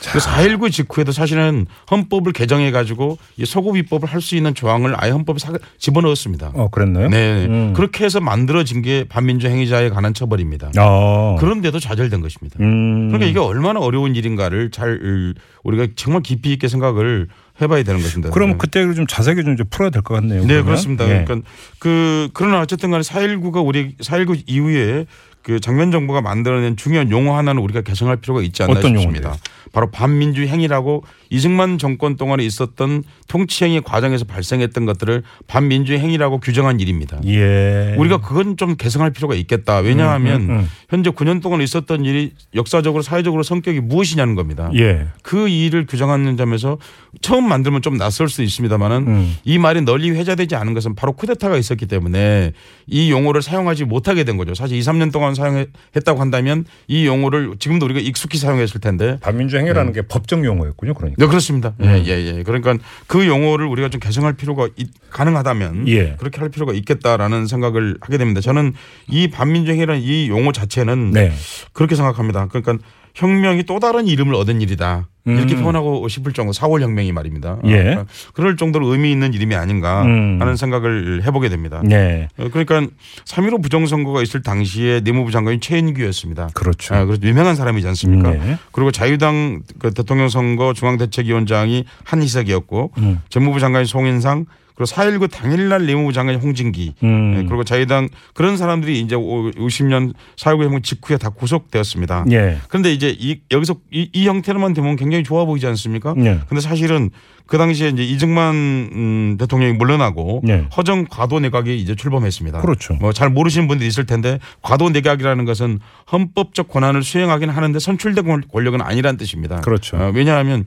[0.00, 5.38] 그4.19 직후에도 사실은 헌법을 개정해 가지고 이 소급 입법을 할 수 있는 조항을 아예 헌법에
[5.38, 6.50] 사- 집어넣었습니다.
[6.54, 7.08] 어 그랬나요?
[7.08, 7.46] 네.
[7.46, 7.72] 음.
[7.72, 10.70] 그렇게 해서 만들어진 게 반민주 행위자에 관한 처벌입니다.
[10.76, 11.36] 아.
[11.38, 12.56] 그런데도 좌절된 것입니다.
[12.60, 13.08] 음.
[13.08, 17.28] 그러니까 이게 얼마나 어려운 일인가를 잘 우리가 정말 깊이 있게 생각을
[17.60, 18.30] 해봐야 되는 것입니다.
[18.32, 18.56] 그럼 네.
[18.58, 20.40] 그때 좀 자세하게 좀 이제 풀어야 될 것 같네요.
[20.42, 20.64] 네, 그러면.
[20.66, 21.04] 그렇습니다.
[21.08, 21.24] 예.
[21.24, 25.06] 그러니까 그 그러나 어쨌든 간에 4.19가 우리 4.19 이후에
[25.42, 29.28] 그 장면 정부가 만들어낸 중요한 용어 하나는 우리가 개성할 필요가 있지 않나 어떤 싶습니다.
[29.28, 29.58] 용어인데요?
[29.72, 36.80] 바로 반민주 행위라고 이승만 정권 동안에 있었던 통치 행위 과정에서 발생했던 것들을 반민주 행위라고 규정한
[36.80, 37.20] 일입니다.
[37.26, 37.94] 예.
[37.98, 39.78] 우리가 그건 좀 개성할 필요가 있겠다.
[39.78, 40.68] 왜냐하면 음, 음, 음.
[40.88, 44.70] 현재 9년 동안 있었던 일이 역사적으로 사회적으로 성격이 무엇이냐는 겁니다.
[44.74, 45.08] 예.
[45.22, 46.78] 그 일을 규정하는 점에서
[47.20, 49.36] 처음 만들면 좀 낯설 수 있습니다만은 음.
[49.44, 52.52] 이 말이 널리 회자되지 않은 것은 바로 쿠데타가 있었기 때문에
[52.86, 54.54] 이 용어를 사용하지 못하게 된 거죠.
[54.54, 59.92] 사실 2, 3년 동안 사용했다고 한다면 이 용어를 지금도 우리가 익숙히 사용했을 텐데 반민주 행위라는
[59.92, 60.94] 게 법적 용어였군요.
[60.94, 61.16] 그러니까.
[61.18, 61.74] 네, 그렇습니다.
[61.80, 61.84] 음.
[61.86, 62.42] 예, 예, 예.
[62.42, 66.14] 그러니까 그 용어를 우리가 좀 개성할 필요가 있- 가능하다면 예.
[66.18, 68.40] 그렇게 할 필요가 있겠다라는 생각을 하게 됩니다.
[68.40, 68.74] 저는
[69.08, 71.32] 이 반민주 행위라는 이 용어 자체는 네.
[71.72, 72.46] 그렇게 생각합니다.
[72.48, 72.78] 그러니까
[73.18, 75.08] 혁명이 또 다른 이름을 얻은 일이다.
[75.26, 75.60] 이렇게 음.
[75.60, 77.58] 표현하고 싶을 정도 4월 혁명이 말입니다.
[77.64, 77.82] 예.
[77.82, 80.38] 그러니까 그럴 정도로 의미 있는 이름이 아닌가 음.
[80.40, 81.82] 하는 생각을 해보게 됩니다.
[81.84, 82.28] 네.
[82.38, 82.80] 어, 그러니까
[83.24, 86.50] 3.15 부정선거가 있을 당시에 내무부 장관이 최인규였습니다.
[86.54, 86.94] 그렇죠.
[86.94, 88.30] 아, 그래서 유명한 사람이지 않습니까?
[88.30, 88.56] 네.
[88.72, 93.20] 그리고 자유당 그 대통령 선거 중앙대책위원장이 한희석이었고 음.
[93.34, 94.46] 법무부 장관이 송인상
[94.78, 97.34] 그리고 4.19 당일날 내무부 장관 홍진기 음.
[97.36, 102.26] 예, 그리고 자유당 그런 사람들이 이제 50년 4.19 혁명 직후에 다 구속되었습니다.
[102.30, 102.58] 예.
[102.68, 106.14] 그런데 이제 이, 여기서 이, 이 형태로만 되면 굉장히 좋아 보이지 않습니까?
[106.18, 106.40] 예.
[106.48, 107.10] 근데 사실은
[107.46, 110.66] 그 당시에 이제 이승만 음, 대통령이 물러나고 예.
[110.76, 112.60] 허정 과도 내각이 이제 출범했습니다.
[112.60, 112.94] 그렇죠.
[113.00, 115.80] 뭐 잘 모르시는 분들이 있을 텐데 과도 내각이라는 것은
[116.12, 119.60] 헌법적 권한을 수행하긴 하는데 선출된 권- 권력은 아니란 뜻입니다.
[119.62, 119.96] 그렇죠.
[119.96, 120.66] 어, 왜냐하면 헌-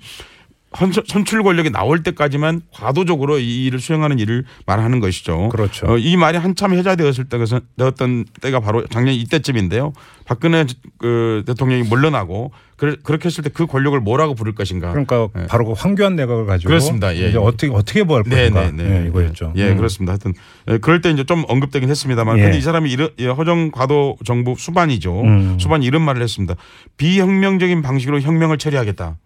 [0.73, 5.49] 선출 권력이 나올 때까지만 과도적으로 이 일을 수행하는 일을 말하는 것이죠.
[5.49, 5.86] 그렇죠.
[5.91, 7.43] 어, 이 말이 한참 해자되었을 때가
[7.77, 9.91] 되었던 때가 바로 작년 이때쯤인데요.
[10.25, 10.65] 박근혜
[10.97, 14.89] 그 대통령이 물러나고 그래- 그렇게 했을 때 그 권력을 뭐라고 부를 것인가.
[14.91, 15.45] 그러니까 예.
[15.47, 17.13] 바로 그 황교안 내각을 가지고 그렇습니다.
[17.15, 17.38] 예, 이제 예.
[17.38, 19.53] 어떻게 어떻게 뭐할 것인가 예, 이거였죠.
[19.57, 19.77] 예, 음.
[19.77, 20.13] 그렇습니다.
[20.13, 20.34] 하여튼
[20.69, 22.43] 예, 그럴 때 이제 좀 언급되긴 했습니다만, 예.
[22.43, 25.21] 근데 이 사람이 예, 허정 과도 정부 수반이죠.
[25.21, 25.57] 음.
[25.60, 26.55] 수반 이런 말을 했습니다.
[26.97, 29.17] 비혁명적인 방식으로 혁명을 처리하겠다.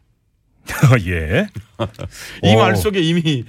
[1.07, 1.47] 예.
[2.43, 2.57] 이 오.
[2.59, 3.43] 말 속에 이미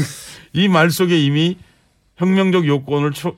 [0.52, 1.56] 이 말 속에 이미
[2.16, 3.36] 혁명적 요건을 처-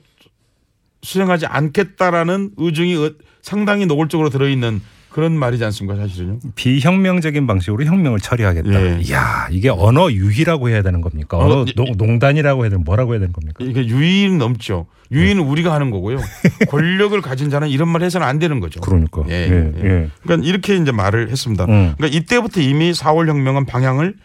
[1.01, 4.81] 수행하지 않겠다라는 의중이 어- 상당히 노골적으로 들어있는
[5.13, 6.39] 그런 말이지 않습니까, 사실은요.
[6.55, 8.73] 비혁명적인 방식으로 혁명을 처리하겠다.
[8.73, 8.99] 예.
[9.01, 11.37] 이야 이게 언어 유희라고 해야 되는 겁니까?
[11.37, 13.63] 어, 언어 예, 농- 농단이라고 해야 되는 뭐라고 해야 되는 겁니까?
[13.63, 14.87] 이게 유의는 넘죠.
[15.11, 16.17] 유의는 우리가 하는 거고요.
[16.69, 18.81] 권력을 가진 자는 이런 말 해서는 안 되는 거죠.
[18.81, 19.23] 그러니까.
[19.29, 19.85] 예, 예, 예.
[19.87, 20.09] 예.
[20.23, 21.65] 그러니까 이렇게 이제 말을 했습니다.
[21.65, 21.93] 음.
[21.97, 24.15] 그러니까 이때부터 이미 4월 혁명은 방향을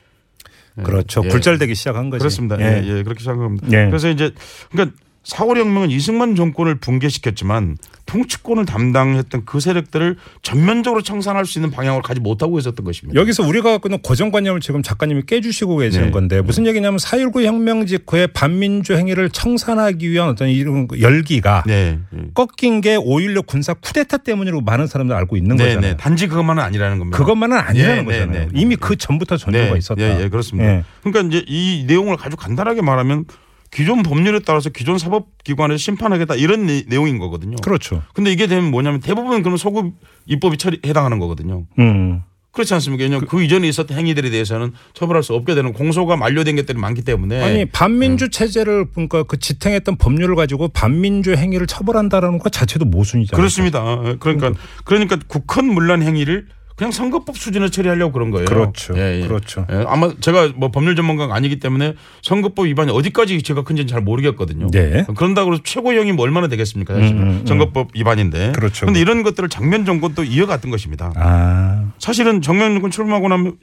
[0.85, 1.23] 그렇죠.
[1.25, 1.29] 예.
[1.29, 2.21] 굴절되기 시작한 거지.
[2.21, 2.57] 그렇습니다.
[2.61, 3.67] 예, 예, 그렇게 생각합니다.
[3.73, 3.87] 예.
[3.87, 4.31] 그래서 이제
[4.71, 4.97] 그러니까
[5.29, 12.21] 4월 혁명은 이승만 정권을 붕괴시켰지만 통치권을 담당했던 그 세력들을 전면적으로 청산할 수 있는 방향을 가지
[12.21, 13.21] 못하고 있었던 것입니다.
[13.21, 16.11] 여기서 우리가 갖고 있는 고정관념을 지금 작가님이 깨주시고 계시는 네.
[16.11, 21.99] 건데 무슨 얘기냐면 4.19 혁명 직후에 반민주 행위를 청산하기 위한 어떤 이런 열기가 네.
[22.33, 25.91] 꺾인 게5.16 군사 쿠데타 때문이라고 많은 사람들 알고 있는 네, 거잖아요.
[25.93, 25.97] 네.
[25.99, 27.19] 단지 그것만은 아니라는 겁니다.
[27.19, 28.47] 그것만은 아니라는 네, 네, 거잖아요.
[28.47, 28.61] 네, 네.
[28.61, 30.01] 이미 그 전부터 전조가 네, 있었다.
[30.01, 30.71] 예, 예, 그렇습니다.
[30.71, 30.85] 예.
[31.03, 33.27] 그러니까 이제 이 내용을 아주 간단하게 말하면
[33.71, 37.57] 기존 법률에 따라서 기존 사법기관에서 심판하겠다 이런 내, 내용인 거거든요.
[37.63, 38.03] 그렇죠.
[38.15, 39.95] 근데 이게 되면 뭐냐면 대부분 그러면 소급
[40.27, 41.67] 입법이 처리 해당하는 거거든요.
[41.79, 42.23] 음.
[42.51, 43.05] 그렇지 않습니까?
[43.05, 47.41] 왜냐하면 그, 이전에 있었던 행위들에 대해서는 처벌할 수 없게 되는 공소가 만료된 것들이 많기 때문에
[47.43, 48.31] 아니 반민주 음.
[48.31, 53.37] 체제를 그러니까 그 지탱했던 법률을 가지고 반민주 행위를 처벌한다라는 것 자체도 모순이잖아요.
[53.37, 53.97] 그렇습니다.
[54.19, 54.53] 그러니까
[54.85, 58.45] 그러니까 국헌 문란 행위를 그냥 선거법 수준에 처리하려고 그런 거예요.
[58.47, 58.95] 그렇죠.
[58.97, 59.27] 예, 예.
[59.27, 59.67] 그렇죠.
[59.69, 64.69] 예, 아마 제가 뭐 법률 전문가가 아니기 때문에 선거법 위반이 어디까지 제가 큰지는 잘 모르겠거든요.
[64.71, 65.05] 네.
[65.17, 66.95] 그런다고 해서 최고형이 뭐 얼마나 되겠습니까?
[66.95, 67.47] 사실 음, 음, 음.
[67.49, 68.53] 선거법 위반인데.
[68.53, 68.83] 그렇죠.
[68.87, 71.13] 그런데 이런 것들을 장면 정권도 이어갔던 것입니다.
[71.17, 71.91] 아.
[71.99, 73.57] 사실은 정면 정권 출범하고 나면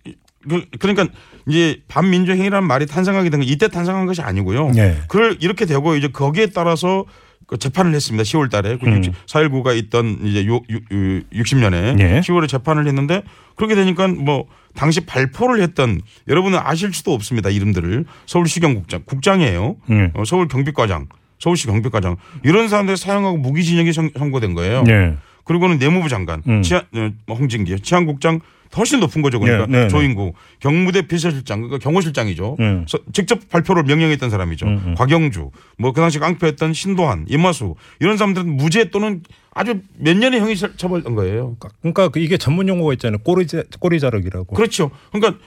[0.49, 1.07] 그- 그러니까
[1.47, 4.71] 이제 반민주 행위라는 말이 탄생하게 된 건 이때 탄생한 것이 아니고요.
[4.71, 4.97] 네.
[5.07, 7.05] 그걸 이렇게 되고 이제 거기에 따라서
[7.47, 8.23] 그 재판을 했습니다.
[8.23, 9.01] 10월 달에 그 음.
[9.27, 12.19] 4.19가 있던 이제 60년에 예.
[12.21, 13.21] 10월에 재판을 했는데
[13.55, 17.49] 그렇게 되니까 뭐 당시 발포를 했던 여러분은 아실 수도 없습니다.
[17.49, 19.77] 이름들을 서울시경국장 국장이에요.
[19.89, 20.11] 음.
[20.15, 21.07] 어, 서울 경비과장,
[21.39, 24.83] 서울시 경비과장 이런 사람들 사용하고 무기징역이 선- 선고된 거예요.
[24.83, 25.15] 네.
[25.43, 26.61] 그리고는 내무부 장관, 음.
[26.63, 28.39] 치안, 어, 뭐 홍진기, 치안국장
[28.77, 29.39] 훨씬 높은 거죠.
[29.39, 29.87] 그러니까 네, 네, 네.
[29.87, 32.57] 조인구, 경무대 비서실장, 그러니까 경호실장이죠.
[32.59, 32.85] 음.
[32.87, 34.65] 서- 직접 발표를 명령했던 사람이죠.
[34.65, 34.95] 음, 음.
[34.95, 39.21] 곽영주, 뭐 그 당시 깡패했던 신도한, 이마수 이런 사람들은 무죄 또는
[39.53, 41.55] 아주 몇 년의 형이 처- 처벌된 거예요.
[41.81, 43.19] 그러니까 그 이게 전문 용어가 있잖아요.
[43.19, 44.55] 꼬리 자- 꼬리 자르기라고.
[44.55, 44.91] 그렇죠.
[45.11, 45.39] 그러니까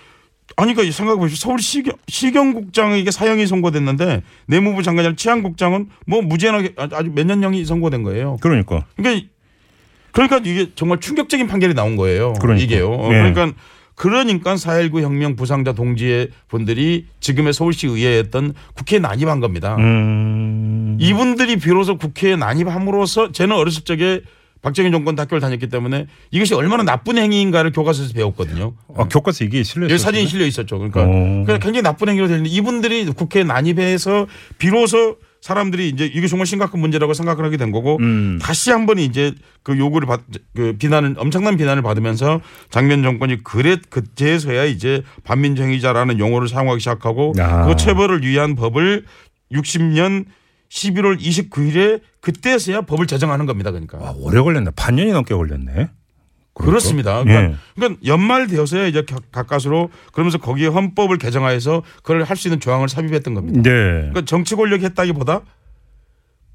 [0.57, 1.48] 아니 그러니까 생각해 보십시오.
[1.48, 8.38] 서울 시경, 시경국장에게 사형이 선고됐는데 내무부 장관이랑 치안국장은 뭐 무죄나 아주 몇 년형이 선고된 거예요.
[8.40, 8.87] 그러니까.
[8.96, 9.26] 그러니까
[10.18, 12.33] 그러니까 이게 정말 충격적인 판결이 나온 거예요.
[12.40, 12.64] 그러니까.
[12.64, 12.90] 이게요.
[12.90, 13.18] 어, 예.
[13.18, 13.52] 그러니까
[13.94, 19.76] 그러니까 4.19 혁명 부상자 동지의 분들이 지금의 서울시 의회에 했던 국회에 난입한 겁니다.
[19.76, 20.96] 음.
[21.00, 24.22] 이분들이 비로소 국회에 난입함으로써 저는 어렸을 적에
[24.62, 28.74] 박정희 정권 학교를 다녔기 때문에 이것이 얼마나 나쁜 행위인가를 교과서에서 배웠거든요.
[28.96, 29.98] 아, 교과서 이게 실려 있었어요.
[29.98, 30.78] 사진이 실려 있었죠.
[30.78, 31.44] 그러니까 오.
[31.44, 34.26] 그러니까 굉장히 나쁜 행위로 되는데 이분들이 국회에 난입해서
[34.59, 38.38] 비로소 사람들이 이제 이게 정말 심각한 문제라고 생각을 하게 된 거고 음.
[38.42, 40.20] 다시 한번 이제 그 요구를 받,
[40.55, 47.35] 그 비난을 엄청난 비난을 받으면서 장면 정권이 그래 그제서야 이제 반민주 행위자라는 용어를 사용하기 시작하고
[47.38, 47.66] 아.
[47.66, 49.05] 그 처벌을 위한 법을
[49.53, 50.27] 60년
[50.70, 53.70] 11월 29일에 그때서야 법을 제정하는 겁니다.
[53.70, 53.98] 그러니까.
[53.98, 54.72] 아, 오래 걸렸네.
[54.77, 55.88] 반년이 넘게 걸렸네.
[56.64, 57.21] 그렇습니다.
[57.21, 57.25] 예.
[57.25, 62.61] 그러니까, 그러니까 연말 되어서야 이제 가- 가까스로 그러면서 거기에 헌법을 개정하여서 그걸 할 수 있는
[62.61, 63.62] 조항을 삽입했던 겁니다.
[63.62, 63.71] 네.
[63.71, 65.40] 그러니까 정치 권력이 했다기보다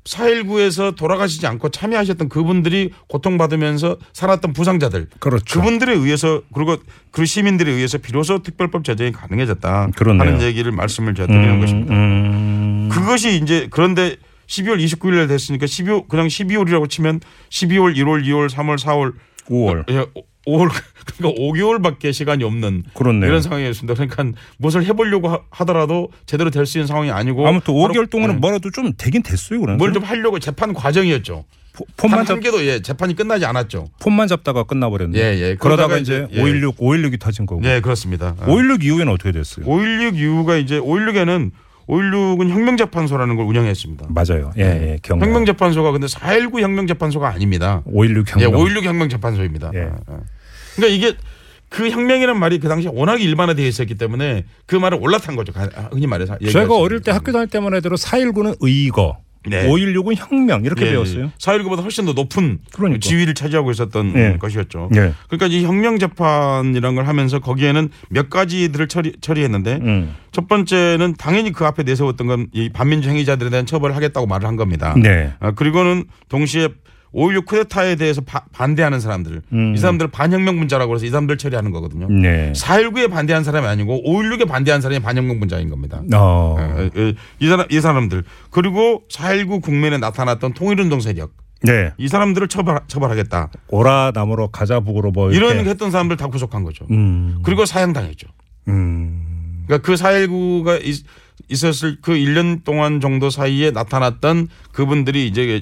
[0.06, 5.60] 4.19에서 돌아가시지 않고 참여하셨던 그분들이 고통받으면서 살았던 부상자들 그렇죠.
[5.62, 6.76] 그분들에 의해서 그리고
[7.12, 10.28] 그 시민들에 의해서 비로소 특별법 제정이 가능해졌다 그렇네요.
[10.28, 11.94] 하는 얘기를 말씀을 제가 드리는 음, 것입니다.
[11.94, 12.90] 음.
[12.92, 19.14] 그것이 이제 그런데 12월 29일에 됐으니까 12월 그냥 12월이라고 치면 12월, 1월, 2월, 3월, 4월
[19.50, 19.90] 5월.
[19.92, 20.06] 예,
[20.48, 20.70] 5월
[21.18, 23.30] 그러니까 5개월밖에 시간이 없는 그렇네요.
[23.30, 23.94] 이런 상황이었습니다.
[23.94, 28.36] 그러니까 무엇을 해보려고 하- 하더라도 제대로 될 수 있는 상황이 아니고 아무튼 바로- 5개월 동안은
[28.36, 28.40] 네.
[28.42, 29.78] 뭐라도 좀 되긴 됐어요, 그러면.
[29.78, 31.46] 뭘 좀 하려고 재판 과정이었죠.
[31.76, 33.88] 포- 폰만 단잡한 개도 예 재판이 끝나지 않았죠.
[34.00, 35.18] 폰만 잡다가 끝나버렸네.
[35.18, 35.56] 예, 예.
[35.56, 36.42] 그러다가 그러다가 이제 예.
[36.42, 37.62] 516 516이 터진 거고.
[37.62, 38.36] 네 그렇습니다.
[38.46, 39.66] 516 이후에는 어떻게 됐어요?
[39.66, 41.50] 5.16 이후가 이제 5.16에는
[41.88, 44.08] 5.16은 혁명재판소라는 걸 운영했습니다.
[44.10, 44.52] 맞아요.
[44.58, 45.00] 예, 예.
[45.02, 45.22] 경.
[45.22, 47.82] 혁명재판소가 근데 4.19 혁명재판소가 아닙니다.
[47.86, 48.52] 516 혁명.
[48.52, 49.72] 예, 5.16 혁명재판소입니다.
[49.76, 49.82] 예.
[49.82, 50.20] 아, 아.
[50.76, 51.18] 그러니까 이게
[51.70, 55.52] 그 혁명이라는 말이 그 당시에 워낙 일반화되어 있었기 때문에 그 말을 올라탄 거죠.
[55.52, 56.38] 가- 흔히 말해서.
[56.40, 57.12] 제가 어릴 때.
[57.12, 59.68] 학교 다닐 때만 해도 419는 의거, 네.
[59.68, 61.32] 516은 혁명 이렇게 예, 배웠어요.
[61.38, 63.00] 4.19보다 훨씬 더 높은 그러니까.
[63.00, 64.38] 지위를 차지하고 있었던 예.
[64.40, 64.90] 것이었죠.
[64.96, 65.14] 예.
[65.28, 70.16] 그러니까 이 혁명 재판이라는 걸 하면서 거기에는 몇 가지들을 처리, 처리했는데 음.
[70.32, 74.56] 첫 번째는 당연히 그 앞에 내세웠던 건 이 반민주 행위자들에 대한 처벌을 하겠다고 말을 한
[74.56, 74.94] 겁니다.
[75.02, 75.34] 네.
[75.40, 76.70] 아, 그리고는 동시에
[77.14, 79.74] 5.16 쿠데타에 대해서 바- 반대하는 사람들 음.
[79.76, 82.08] 이 사람들을 반혁명 분자라고 해서 이 사람들 처리하는 거거든요.
[82.10, 82.52] 네.
[82.56, 86.02] 4.19에 반대한 사람이 아니고 5.16에 반대한 사람이 반혁명 분자인 겁니다.
[86.14, 86.56] 어.
[86.60, 91.92] 어, 어, 이 사람 이 사람들 그리고 4.19 국면에 나타났던 통일운동 세력 네.
[91.98, 95.32] 이 사람들을 처벌 처벌하겠다 오라 나무로 가자 북으로 뭐.
[95.32, 96.86] 이런 했던 사람들 다 구속한 거죠.
[96.92, 97.40] 음.
[97.44, 98.28] 그리고 사형당했죠.
[98.68, 99.64] 음.
[99.68, 100.82] 그러니까 그 4.19가
[101.50, 105.62] 있, 있었을 그 1년 동안 정도 사이에 나타났던 그분들이 이제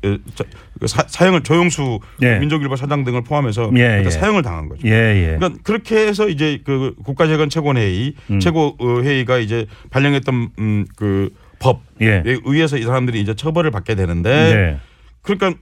[0.00, 2.38] 그 사, 사형을 조영수 예.
[2.38, 4.10] 민족일보 사장 등을 포함해서 예, 예.
[4.10, 4.86] 사형을 당한 거죠.
[4.86, 5.36] 예, 예.
[5.38, 8.40] 그러니까 그렇게 해서 이제 그 국가재건 최고회의 음.
[8.40, 12.22] 최고 어, 회의가 이제 발령했던 음, 그 법에 예.
[12.24, 14.78] 의해서 이 사람들이 이제 처벌을 받게 되는데 네.
[15.22, 15.54] 그러니까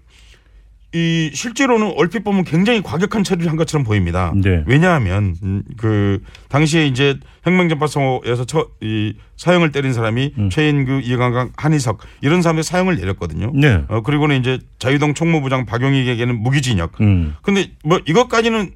[0.94, 4.32] 이 실제로는 얼핏 보면 굉장히 과격한 처리를 한 것처럼 보입니다.
[4.36, 4.62] 네.
[4.66, 10.50] 왜냐하면 음, 그 당시에 이제 혁명전파소에서 처, 이 사형을 때린 사람이 음.
[10.50, 13.50] 최인규, 이강강, 한희석 이런 사람들 사형을 내렸거든요.
[13.54, 13.82] 네.
[13.88, 17.00] 어 그리고는 이제 자유동 총무부장 박용익에게는 무기징역.
[17.00, 17.34] 음.
[17.42, 18.70] 근데 뭐 이것까지는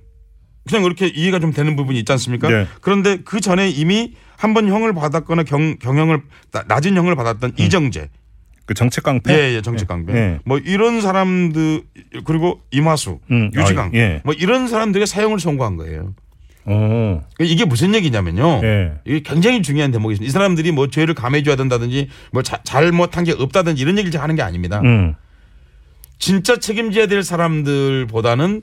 [0.69, 2.49] 그냥 이렇게 이해가 좀 되는 부분이 있지 않습니까?
[2.51, 2.67] 네.
[2.81, 8.09] 그런데 그 전에 이미 한 번 형을 받았거나 경, 경형을 나- 낮은 형을 받았던 이정재,
[8.69, 9.33] 그 정책 깡패.
[9.33, 10.39] 예, 예, 정치 강배, 예.
[10.45, 11.85] 뭐 이런 사람들
[12.27, 13.51] 그리고 이마수, 음.
[13.55, 14.21] 유지강, 아, 예.
[14.25, 16.13] 뭐 이런 사람들의 사형을 선고한 거예요.
[16.67, 17.25] 어.
[17.41, 18.61] 이게 무슨 얘기냐면요.
[18.63, 18.93] 예.
[19.07, 20.29] 이게 굉장히 중요한 대목이 있습니다.
[20.29, 24.43] 이 사람들이 뭐 죄를 감해줘야 된다든지 뭐 자- 잘못한 게 없다든지 이런 얘기를 하는 게
[24.43, 24.83] 아닙니다.
[24.85, 25.15] 음.
[26.19, 28.61] 진짜 책임져야 될 사람들보다는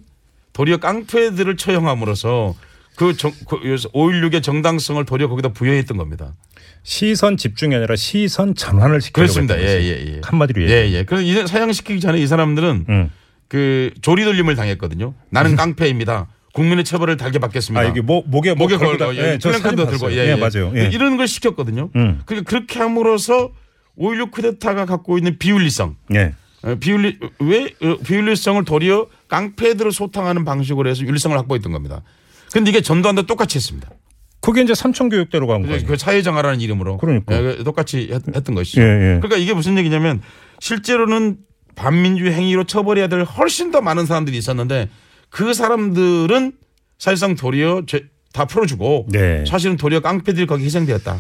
[0.53, 2.53] 도리어 깡패들을 처형함으로써
[2.95, 6.35] 그, 정, 그 5.16의 정당성을 도리어 거기다 부여했던 겁니다.
[6.85, 9.59] 시선 집중이 아니라 시선 전환을 시키려고 그렇습니다.
[9.59, 9.81] 예.
[9.81, 10.21] 예, 예.
[10.23, 10.87] 한마디로 예.
[10.91, 11.03] 예.
[11.03, 13.09] 그래서 이제 사형시키기 전에 이 사람들은 음.
[13.47, 15.15] 그 조리돌림을 당했거든요.
[15.31, 16.27] 나는 깡패입니다.
[16.53, 17.81] 국민의 처벌을 달게 받겠습니다.
[17.81, 19.97] 아 이게 목 목에 뭐 목에 걸고 걸고 예, 저 사진 플랜카드.
[19.97, 20.71] 들고 예, 예, 맞아요.
[20.75, 20.89] 예.
[20.93, 21.89] 이런 걸 시켰거든요.
[21.95, 22.21] 음.
[22.25, 23.51] 그러니까 그렇게 함으로써
[23.97, 26.33] 5.16 쿠데타가 갖고 있는 비윤리성 예.
[26.61, 32.03] 어, 비윤리 왜 어, 비윤리성을 도리어 깡패들을 소탕하는 방식으로 해서 윤리성을 확보했던 겁니다.
[32.53, 33.89] 근데 이게 전두환도 똑같이 했습니다.
[34.45, 35.81] 그게 이제 삼천 교육대로 간 거예요.
[35.87, 37.35] 그 사회정화라는 이름으로 그러니까.
[37.35, 38.79] 예, 그 똑같이 했, 던 것이죠.
[38.79, 39.19] 예, 예.
[39.19, 40.21] 그러니까 이게 무슨 얘기냐면
[40.59, 41.37] 실제로는
[41.75, 44.89] 반민주 행위로 처벌해야 될 훨씬 더 많은 사람들이 있었는데
[45.29, 46.51] 그 사람들은
[46.99, 49.45] 사실상 도리어 죄- 다 풀어주고 네.
[49.47, 51.17] 사실은 도리어 깡패들이 거기 희생되었다.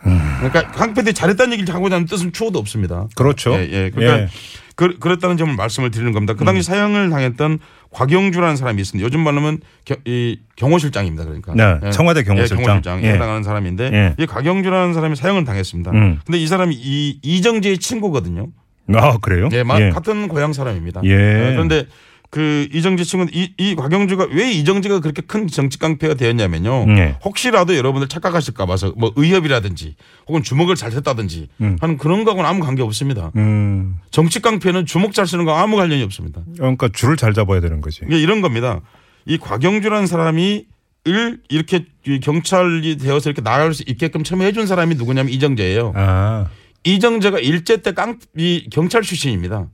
[0.00, 3.08] 그러니까 깡패들이 잘했다는 얘기를 하고자 하는 뜻은 추호도 없습니다.
[3.16, 3.54] 그렇죠.
[3.54, 3.90] 예, 예.
[3.90, 4.28] 그러니까 예.
[4.76, 6.34] 그, 그랬다는 점을 말씀을 드리는 겁니다.
[6.34, 6.46] 그 음.
[6.46, 7.58] 당시 사형을 당했던
[7.98, 9.04] 곽영주라는 사람이 있습니다.
[9.04, 11.24] 요즘 말로는 겨, 이 경호실장입니다.
[11.24, 11.90] 그러니까 네, 예.
[11.90, 12.60] 청와대 경호실장.
[12.60, 13.08] 예, 경호실장 예.
[13.14, 14.14] 해당하는 사람인데 예.
[14.22, 15.90] 이 곽영주라는 사람이 사형을 당했습니다.
[15.90, 16.20] 음.
[16.24, 18.48] 근데 이 사람이 이 이정재의 친구거든요.
[18.94, 19.48] 아 그래요?
[19.52, 21.00] 예, 마- 같은 고향 사람입니다.
[21.04, 21.10] 예.
[21.10, 21.86] 예, 그런데
[22.30, 26.84] 그 이정재 친구는 이, 이 곽영주가 왜 이정재가 그렇게 큰 정치 깡패가 되었냐면요.
[26.98, 27.16] 예.
[27.24, 31.78] 혹시라도 여러분들 착각하실까 봐서 뭐 의협이라든지 혹은 주먹을 잘 셌다든지 음.
[31.80, 33.32] 하는 그런 거하고는 아무 관계 없습니다.
[33.36, 33.96] 음.
[34.10, 36.42] 정치 깡패는 주먹 잘 쓰는 거 아무 관련이 없습니다.
[36.56, 38.02] 그러니까 줄을 잘 잡아야 되는 거지.
[38.06, 38.80] 이게 이런 겁니다.
[39.24, 40.66] 이 곽영주라는 사람이
[41.06, 45.92] 을 이렇게 이 경찰이 되어서 이렇게 나갈 수 있게끔 처음에 해준 사람이 누구냐면 이정재예요.
[45.94, 46.48] 아.
[46.84, 49.68] 이정재가 일제 때 깡 이 경찰 출신입니다.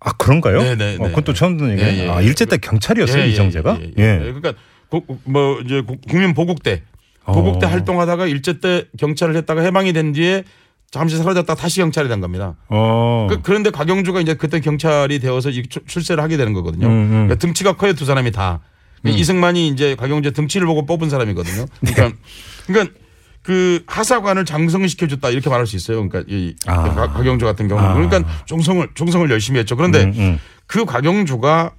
[0.00, 0.62] 아 그런가요?
[0.62, 1.08] 네, 네, 어, 네.
[1.08, 1.92] 그건 또 처음 듣는 얘기예요.
[1.92, 2.26] 예, 예, 아 예.
[2.26, 3.78] 일제 때 경찰이었어요 예, 예, 이정재가?
[3.82, 4.02] 예, 예.
[4.02, 4.54] 예, 그러니까
[4.88, 6.82] 고- 뭐 이제 고- 국민 보국 때
[7.24, 7.68] 보국 때 어.
[7.68, 10.44] 활동하다가 일제 때 경찰을 했다가 해방이 된 뒤에
[10.90, 12.56] 잠시 사라졌다 다시 경찰이 된 겁니다.
[12.68, 13.28] 어.
[13.30, 16.86] 그, 그런데 곽영주가 이제 그때 경찰이 되어서 출- 출세를 하게 되는 거거든요.
[16.86, 17.08] 음, 음.
[17.10, 18.60] 그러니까 등치가 커요 두 사람이 다.
[19.04, 21.66] 이승만이 이제 곽영주 등치를 보고 뽑은 사람이거든요.
[21.80, 22.18] 그러니까
[22.66, 22.94] 그러니까
[23.42, 26.06] 그 하사관을 장성시켜줬다 이렇게 말할 수 있어요.
[26.06, 26.94] 그러니까 이 아.
[26.94, 27.94] 곽- 곽영주 같은 경우는 아.
[27.94, 29.76] 그러니까 종성을 종성을 열심히 했죠.
[29.76, 30.38] 그런데 음, 음.
[30.66, 31.72] 그 곽영주가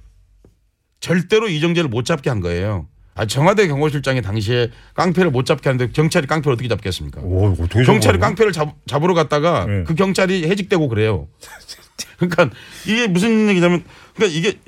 [1.00, 2.86] 절대로 이정재를 못 잡게 한 거예요.
[3.14, 7.20] 아, 청와대 경호실장이 당시에 깡패를 못 잡게 하는데 경찰이 깡패를 어떻게 잡겠습니까?
[7.20, 8.18] 오, 어떻게 경찰이?
[8.18, 9.84] 깡패를 잡, 잡으러 갔다가 네.
[9.84, 11.28] 그 경찰이 해직되고 그래요.
[12.18, 12.50] 그러니까
[12.86, 14.58] 이게 무슨 얘기냐면 그러니까 이게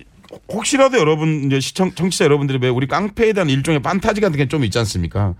[0.48, 4.64] 혹시라도 여러분 이제 시청 청취자 여러분들이 왜 우리 깡패에 대한 일종의 판타지 같은 게 좀
[4.64, 5.34] 있지 않습니까?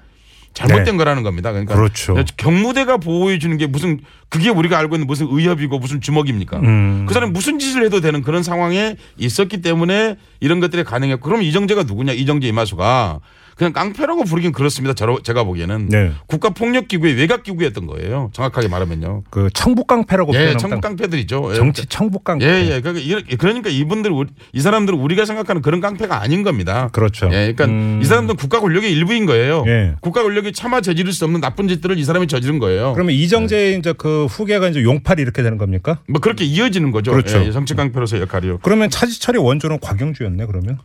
[0.55, 0.97] 잘못된 네.
[0.97, 1.51] 거라는 겁니다.
[1.51, 2.17] 그러니까 그렇죠.
[2.37, 6.61] 경무대가 보호해 주는 게 무슨 그게 우리가 알고 있는 무슨 의협이고 무슨 주먹입니까?
[6.61, 7.07] 음.
[7.07, 11.83] 그 사람이 무슨 짓을 해도 되는 그런 상황에 있었기 때문에 이런 것들이 가능했고 그럼 이정재가
[11.83, 12.13] 누구냐?
[12.13, 13.21] 이정재 이마수가
[13.57, 14.95] 그냥 깡패라고 부르긴 그렇습니다.
[14.95, 16.13] 저 제가 보기에는 네.
[16.27, 18.31] 국가폭력기구의 외곽기구였던 거예요.
[18.33, 19.23] 정확하게 말하면요.
[19.31, 21.51] 그 청북깡패라고 예, 표현하면 천국 깡패들이죠.
[21.53, 21.55] 예.
[21.55, 22.45] 정치 청북깡패.
[22.45, 22.81] 예, 예.
[22.81, 24.11] 그러니까, 이- 그러니까 이분들,
[24.53, 26.89] 이 사람들은 우리가 생각하는 그런 깡패가 아닌 겁니다.
[26.93, 27.27] 그렇죠.
[27.27, 28.01] 예, 그러니까 음.
[28.03, 29.65] 이 사람들은 국가 권력의 일부인 거예요.
[29.67, 29.95] 예.
[30.01, 32.93] 국가 권력이 차마 저지를 수 없는 나쁜 짓들을 이 사람이 저지른 거예요.
[32.95, 35.99] 그러면 이정재 이제 그 후계가 이제 용팔이 이렇게 되는 겁니까?
[36.09, 37.13] 뭐 그렇게 이어지는 거죠.
[37.13, 37.45] 그렇죠.
[37.45, 38.59] 예, 정치 깡패로서 역할이요.
[38.63, 40.79] 그러면 차지철의 원조는 곽영주였네 그러면?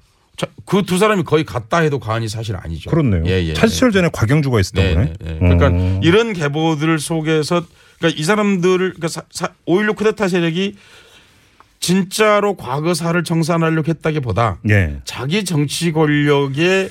[0.66, 2.90] 그 두 사람이 거의 같다 해도 과언이 사실 아니죠.
[2.90, 3.24] 그렇네요.
[3.26, 3.54] 예, 예.
[3.54, 5.14] 차지철 전에 곽영주가 있었던 네, 거네.
[5.20, 5.40] 네, 네.
[5.40, 6.00] 그러니까 음.
[6.04, 7.64] 이런 계보들 속에서
[7.98, 10.76] 그러니까 이 사람들을 그러니까 사, 사, 5.16 쿠데타 세력이
[11.80, 14.98] 진짜로 과거사를 정산하려고 했다기보다 예.
[15.06, 16.90] 자기 정치 권력의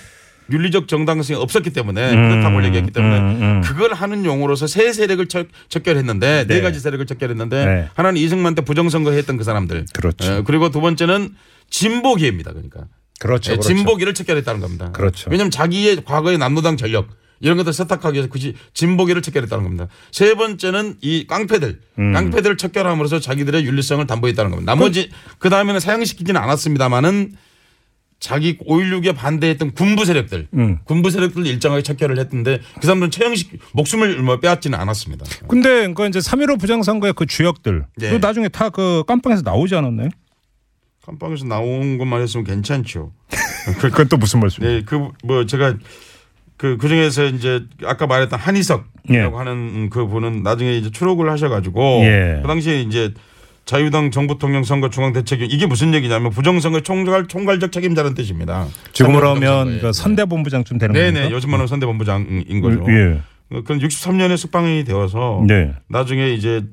[0.50, 3.60] 윤리적 정당성이 없었기 때문에 음, 쿠데타 권력이었기 때문에 음, 음.
[3.62, 6.54] 그걸 하는 용어로서 세 세력을 척, 척결했는데 네.
[6.54, 6.60] 네.
[6.62, 7.88] 가지 세력을 척결했는데 네.
[7.94, 10.36] 하나는 이승만 때 부정선거 했던 그 사람들 그렇죠.
[10.36, 11.34] 예, 그리고 두 번째는
[11.70, 12.84] 진보기입니다 그러니까
[13.18, 13.52] 그렇죠.
[13.52, 13.68] 예, 그렇죠.
[13.74, 14.92] 진보기를 척결했다는 겁니다.
[14.92, 15.30] 그렇죠.
[15.30, 17.08] 왜냐하면 자기의 과거의 남노당 전력
[17.40, 19.86] 이런 것들 세탁하기 위해서 굳이 진보기를 척결했다는 겁니다.
[20.10, 22.12] 세 번째는 이 깡패들, 음.
[22.12, 24.72] 깡패들을 척결함으로써 자기들의 윤리성을 담보했다는 겁니다.
[24.72, 27.32] 나머지 그 다음에는 사용시키지는 않았습니다만은
[28.20, 30.78] 자기 5.16에 반대했던 군부 세력들, 음.
[30.84, 35.24] 군부 세력들 일정하게 척결을 했는데 그 사람들은 처형식 목숨을 뭐 빼앗지는 않았습니다.
[35.46, 38.10] 근데 그러니까 이제 3.15 부정선거의 그 주역들 예.
[38.10, 40.08] 그 나중에 다 그 깜빵에서 나오지 않았나요?
[41.08, 43.12] 깜빵에서 나온 것만 했으면 괜찮죠.
[43.80, 44.78] 그건 또 무슨 말씀이에요?
[44.78, 45.74] 네, 그 뭐 제가
[46.58, 49.20] 그, 그 중에서 이제 아까 말했던 한희석이라고 예.
[49.20, 52.38] 하는 그 분은 나중에 이제 추록을 하셔가지고 예.
[52.42, 53.14] 그 당시에 이제
[53.64, 58.66] 자유당 정부통령 선거 중앙대책위 이게 무슨 얘기냐면 부정선거 총괄 총괄적 책임자라는 뜻입니다.
[58.92, 59.78] 지금으로 하면.
[59.80, 61.30] 그 선대본부장쯤 되는 네네 겁니까?
[61.34, 62.84] 요즘 말하는 선대본부장인 거죠.
[62.88, 63.20] 예.
[63.50, 65.72] 그건 63년에 숙방이 되어서 네.
[65.88, 66.64] 나중에 이제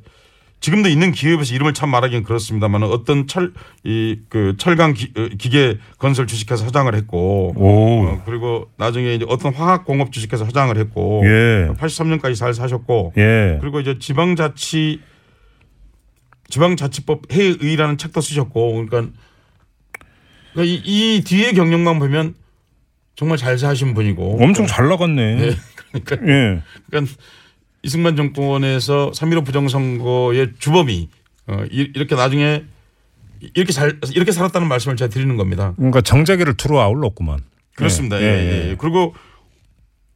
[0.60, 5.78] 지금도 있는 기업에서 이름을 참 말하기는 그렇습니다만 어떤 철 이 그 철강 기, 어, 기계
[6.00, 8.08] 건설 주식회사 사장을 했고 오.
[8.08, 11.70] 어, 그리고 나중에 이제 어떤 화학 공업 주식회사 사장을 했고 예.
[11.78, 13.60] 83년까지 잘 사셨고 예.
[13.62, 15.02] 그리고 이제 지방자치
[16.50, 19.14] 지방자치법 해의라는 책도 쓰셨고 그러니까,
[20.54, 22.36] 그러니까 이, 이 뒤에 경력만 보면
[23.16, 25.36] 정말 잘 사신 분이고 엄청 잘 나갔네.
[25.36, 25.56] 네.
[25.92, 26.62] 그러니까 예.
[26.90, 27.14] 그러니까
[27.86, 31.08] 이승만 정권에서 3.15 부정선거의 주범이
[31.48, 32.64] 어, 이- 이렇게 나중에
[33.54, 35.74] 이렇게 잘 이렇게 살았다는 말씀을 제가 드리는 겁니다.
[35.78, 37.40] 그러니까 정자기를 두루 아울렀구만.
[37.76, 38.20] 그렇습니다.
[38.20, 38.70] 예, 예, 예, 예.
[38.72, 38.76] 예.
[38.80, 39.14] 그리고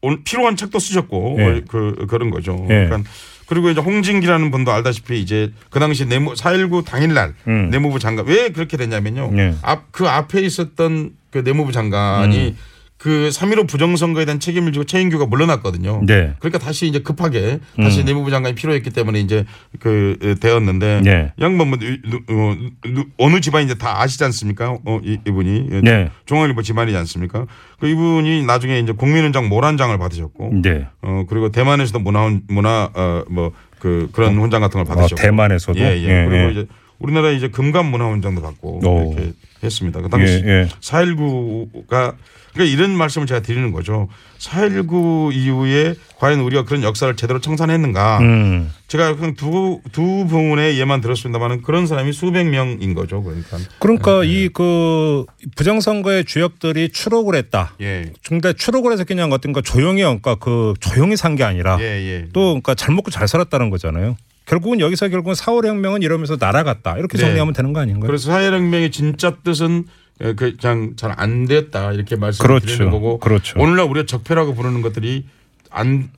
[0.02, 1.44] 오늘 필요한 책도 쓰셨고 예.
[1.44, 2.54] 어, 그 그런 거죠.
[2.72, 2.86] 예.
[2.88, 3.04] 그러니까
[3.46, 7.70] 그리고 이제 홍진기라는 분도 알다시피 이제 그 당시 내무 4.19 당일날 음.
[7.70, 9.32] 내무부 장관 왜 그렇게 됐냐면요.
[9.38, 9.54] 예.
[9.62, 12.58] 앞그 앞에 있었던 그 내무부 장관이 음.
[13.00, 16.02] 그3.15 부정선거에 대한 책임을 지고 최인규가 물러났거든요.
[16.06, 16.34] 네.
[16.40, 19.46] 그러니까 다시 이제 급하게 다시 내무부 장관이 필요했기 때문에 이제
[19.80, 21.34] 그 어, 되었는데 네.
[21.38, 24.78] 이 양반 뭐 어, 누- 어느 집안인지 다 아시지 않습니까?
[24.86, 26.12] 어, 이, 이분이 네.
[26.26, 27.46] 중앙일보 집안이지 않습니까?
[27.80, 30.88] 그 이분이 나중에 이제 국민훈장 모란장을 받으셨고 네.
[31.02, 35.80] 어 그리고 대만에서도 문화 문화 어뭐 그 그런 훈장 같은 걸 아, 받으셨고 대만에서도.
[35.80, 36.04] 예, 예.
[36.04, 36.52] 예, 그리고 예.
[36.52, 36.68] 이제
[37.00, 39.14] 우리나라 이제 금감 문화훈장도 받고 오.
[39.14, 39.32] 이렇게
[39.64, 40.02] 했습니다.
[40.02, 40.68] 그 당시 예, 예.
[40.82, 42.16] 4.19가
[42.54, 44.08] 그러니까 이런 말씀을 제가 드리는 거죠.
[44.40, 48.20] 4.19 이후에 과연 우리가 그런 역사를 제대로 청산했는가?
[48.20, 48.72] 음.
[48.88, 53.22] 제가 그냥 두, 두 부분의 예만 들었습니다만 그런 사람이 수백 명인 거죠.
[53.22, 53.58] 그러니까.
[53.78, 57.76] 그러니까 이그 부정선거의 주역들이 추록을 했다.
[57.82, 58.12] 예.
[58.28, 62.26] 근데 추록을 해서 그냥 어떤 거 조용히 그러니까 그 조용히 산 게 아니라 예, 예.
[62.34, 64.18] 또 그러니까 잘 먹고 잘 살았다는 거잖아요.
[64.50, 66.98] 결국은 여기서 결국은 4월 혁명은 이러면서 날아갔다.
[66.98, 67.24] 이렇게 네.
[67.24, 68.08] 정리하면 되는 거 아닌가요?
[68.08, 69.86] 그래서 사회혁명의 진짜 뜻은
[70.22, 72.66] 에, 그 그냥 잘 안 됐다 이렇게 말씀을 그렇죠.
[72.66, 73.60] 드리는 거고 그렇죠.
[73.60, 75.26] 오늘날 우리가 적폐라고 부르는 것들이
[75.70, 76.10] 안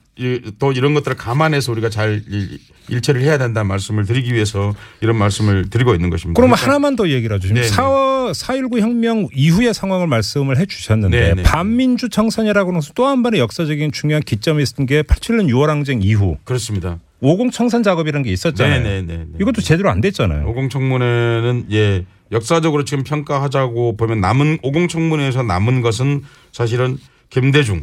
[0.59, 5.69] 또 이런 것들을 감안해서 우리가 잘 일- 일처리를 해야 된다는 말씀을 드리기 위해서 이런 말씀을
[5.69, 6.37] 드리고 있는 것입니다.
[6.37, 7.75] 그러면 그러니까 하나만 더 얘기를 해주시면 네, 네.
[7.75, 11.43] 4월 4.19 혁명 이후의 상황을 말씀을 해 주셨는데 네, 네.
[11.43, 16.37] 반민주 청산이라고 해서 또 한 번의 역사적인 중요한 기점이 있었던 게 87년 6월 항쟁 이후
[16.43, 16.99] 그렇습니다.
[17.21, 18.83] 50 청산 작업이라는 게 있었잖아요.
[18.83, 19.25] 네, 네, 네, 네.
[19.39, 20.47] 이것도 제대로 안 됐잖아요.
[20.49, 26.97] 오공청문회는 예 역사적으로 지금 평가하자고 보면 남은 오공청문회에서 남은 것은 사실은
[27.29, 27.81] 김대중 어,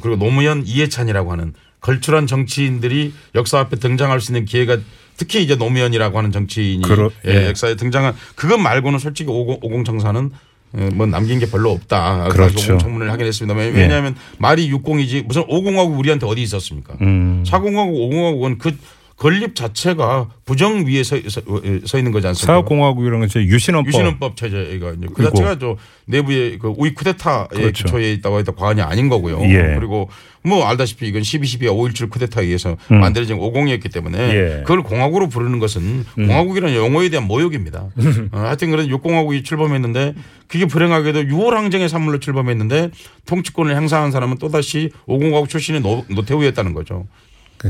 [0.00, 4.78] 그리고 노무현 이해찬이라고 하는 걸출한 정치인들이 역사 앞에 등장할 수 있는 기회가
[5.16, 7.48] 특히 이제 노무현이라고 하는 정치인이 그러- 예, 예.
[7.48, 10.30] 역사에 등장한 그것 말고는 솔직히 오공, 오공청사는
[10.72, 12.28] 어, 뭐 남긴 게 별로 없다.
[12.28, 12.60] 그렇죠.
[12.74, 13.58] 오공청문회를 하긴 했습니다.
[13.58, 16.94] 왜냐하면 말이 60이지 무슨 오공하고 우리한테 어디 있었습니까?
[17.00, 17.42] 음.
[17.46, 18.76] 사공하고 오공하고는 그
[19.20, 21.42] 건립 자체가 부정 위에 서, 서,
[21.84, 22.54] 서 있는 거지 않습니까?
[22.54, 23.88] 4공화국이라는 건 유신헌법.
[23.88, 25.22] 유신헌법 체제가 이제 그.
[25.24, 27.84] 자체가 저 내부의 그 우익 쿠데타의 그렇죠.
[27.84, 29.42] 기초에 있다고 해도 과언이 아닌 거고요.
[29.42, 29.74] 예.
[29.76, 30.08] 그리고
[30.42, 33.00] 뭐 알다시피 이건 12.12와 5.17 쿠데타에 의해서 음.
[33.00, 34.60] 만들어진 5공이었기 때문에 예.
[34.62, 37.90] 그걸 공화국으로 부르는 것은 공화국이라는 용어에 대한 모욕입니다.
[38.32, 40.14] 어, 하여튼 그런 육공화국이 출범했는데
[40.48, 42.90] 그게 불행하게도 6월 항쟁의 산물로 출범했는데
[43.26, 47.06] 통치권을 행사한 사람은 또다시 5공화국 출신의 노, 노태우였다는 거죠.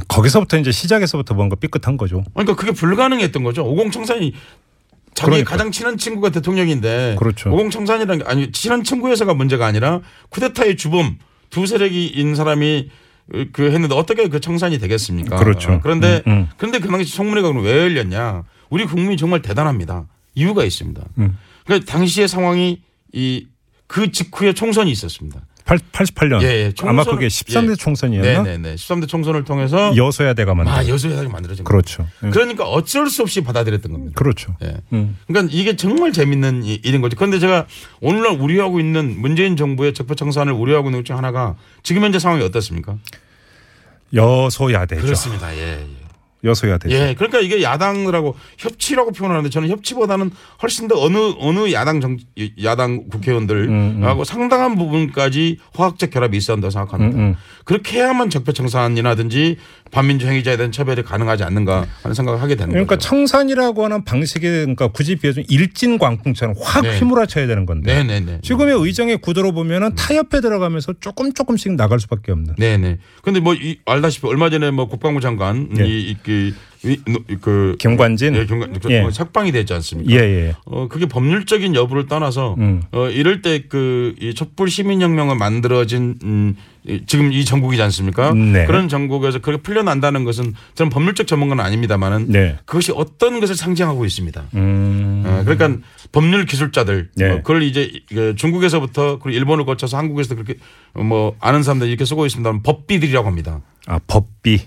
[0.09, 2.24] 거기서부터 이제 시작에서부터 뭔가 삐끗한 거죠.
[2.34, 3.64] 그러니까 그게 불가능했던 거죠.
[3.64, 4.32] 오공 청산이
[5.14, 5.51] 자기 그러니까.
[5.51, 7.51] 가장 친한 친구가 대통령인데 그렇죠.
[7.51, 11.18] 오공 청산이라는 게 아니 친한 친구에서가 문제가 아니라 쿠데타의 주범
[11.51, 12.91] 두 세력인 사람이
[13.53, 15.36] 그 했는데 어떻게 그 청산이 되겠습니까?
[15.36, 15.72] 그렇죠.
[15.72, 16.49] 어, 그런데 음, 음.
[16.57, 18.45] 그런데 그 당시 청문회가 그럼 왜 열렸냐?
[18.70, 20.07] 우리 국민이 정말 대단합니다.
[20.34, 21.03] 이유가 있습니다.
[21.18, 21.36] 음.
[21.64, 22.82] 그러니까 당시의 상황이
[23.12, 23.47] 이
[23.91, 25.41] 그 직후에 총선이 있었습니다.
[25.65, 26.43] 88년.
[26.43, 26.73] 예, 예.
[26.83, 27.75] 아마 그게 13대 예.
[27.77, 28.43] 총선이었나?
[28.43, 28.75] 네네네.
[28.75, 30.73] 13대 총선을 통해서 여소야대가 만든.
[30.73, 31.65] 아 여소야당이 만들어진.
[31.65, 32.07] 그렇죠.
[32.25, 32.31] 예.
[32.31, 34.13] 그러니까 어쩔 수 없이 받아들였던 겁니다.
[34.17, 34.57] 그렇죠.
[34.63, 34.77] 예.
[34.93, 35.17] 음.
[35.27, 37.17] 그러니까 이게 정말 재밌는 이- 일인 거죠.
[37.17, 37.67] 그런데 제가
[38.01, 42.97] 오늘날 우려하고 있는 문재인 정부의 적폐청산을 우려하고 있는 것 중 하나가 지금 현재 상황이 어떻습니까?
[44.15, 45.03] 여소야대죠.
[45.03, 45.57] 그렇습니다.
[45.57, 45.87] 예.
[46.45, 46.49] 예.
[46.49, 46.95] 여소야대죠.
[46.95, 50.30] 예, 그러니까 이게 야당이라고 협치라고 표현하는데 저는 협치보다는
[50.62, 52.16] 훨씬 더 어느 어느 야당 정
[52.62, 57.16] 야당 음, 국회의원들하고 상당한 부분까지 화학적 결합이 있어야 한다고 생각합니다.
[57.16, 57.36] 음, 음.
[57.64, 59.57] 그렇게 해야만 적폐청산이라든지
[59.91, 63.09] 반민주 행위자에 대한 처벌이 가능하지 않는가 하는 생각을 하게 되는 그러니까 거죠.
[63.09, 66.99] 청산이라고 하는 방식이 그러니까 굳이 비해서 일진 광풍처럼 확 네.
[66.99, 68.41] 휘몰아쳐야 되는 건데 네네네.
[68.43, 72.55] 지금의 의정의 구도로 보면은 타협해 들어가면서 조금 조금씩 나갈 수밖에 없는.
[72.57, 72.99] 네네.
[73.22, 75.86] 근데 뭐 이, 알다시피 얼마 전에 뭐 국방부 장관 예.
[75.86, 76.55] 이그
[77.43, 78.35] 그 김관진.
[78.37, 79.03] 예, 경관 그 예.
[79.03, 80.12] 뭐 석방이 됐지 않습니까?
[80.12, 80.55] 예, 예.
[80.64, 82.83] 어 그게 법률적인 여부를 떠나서 음.
[82.93, 86.57] 어 이럴 때 그 이 촛불 시민혁명을 만들어진 음
[86.87, 88.33] 이- 지금 이 전국이지 않습니까?
[88.33, 88.64] 네.
[88.64, 92.57] 그런 전국에서 그렇게 풀려난다는 것은 저는 법률적 전문가는 아닙니다만은 네.
[92.64, 94.45] 그것이 어떤 것을 상징하고 있습니다.
[94.55, 95.22] 음.
[95.26, 97.31] 어, 그러니까 법률 기술자들 네.
[97.31, 100.55] 어, 그걸 이제 그 중국에서부터 그리고 일본을 거쳐서 한국에서 그렇게
[100.95, 102.61] 뭐 아는 사람들 이렇게 쓰고 있습니다.
[102.62, 103.61] 법비들이라고 합니다.
[103.87, 104.61] 아, 법비.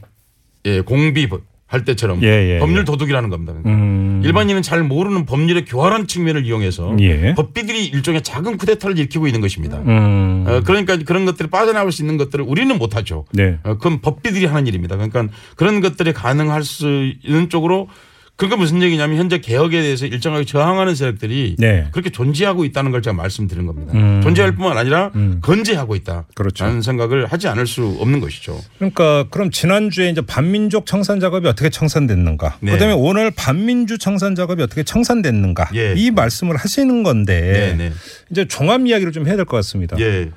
[0.65, 1.27] 예, 공비
[1.73, 2.83] 할 때처럼 예, 예, 법률 예.
[2.85, 3.55] 도둑이라는 겁니다.
[3.65, 4.21] 음.
[4.23, 7.33] 일반인은 잘 모르는 법률의 교활한 측면을 이용해서 예.
[7.33, 9.79] 법비들이 일종의 작은 쿠데타를 일으키고 있는 것입니다.
[9.79, 10.45] 음.
[10.47, 13.25] 어, 그러니까 그런 것들이 빠져나올 수 있는 것들을 우리는 못하죠.
[13.31, 13.57] 네.
[13.63, 14.97] 어, 그건 법비들이 하는 일입니다.
[14.97, 17.87] 그러니까 그런 것들이 가능할 수 있는 쪽으로
[18.35, 21.87] 그러니까 무슨 얘기냐면 현재 개혁에 대해서 일정하게 저항하는 세력들이 네.
[21.91, 23.93] 그렇게 존재하고 있다는 걸 제가 말씀드린 겁니다.
[23.93, 24.21] 음.
[24.23, 25.39] 존재할 뿐만 아니라 음.
[25.41, 26.25] 건재하고 있다.
[26.33, 26.65] 그렇죠.
[26.65, 28.59] 라는 생각을 하지 않을 수 없는 것이죠.
[28.79, 32.57] 그러니까 그럼 지난주에 이제 반민족 청산 작업이 어떻게 청산됐는가?
[32.61, 32.71] 네.
[32.71, 35.69] 그다음에 오늘 반민주 청산 작업이 어떻게 청산됐는가?
[35.75, 35.93] 예.
[35.95, 37.93] 이 말씀을 하시는 건데 네, 네.
[38.31, 39.95] 이제 종합 이야기를 좀 해야 될 것 같습니다.
[39.99, 40.31] 예.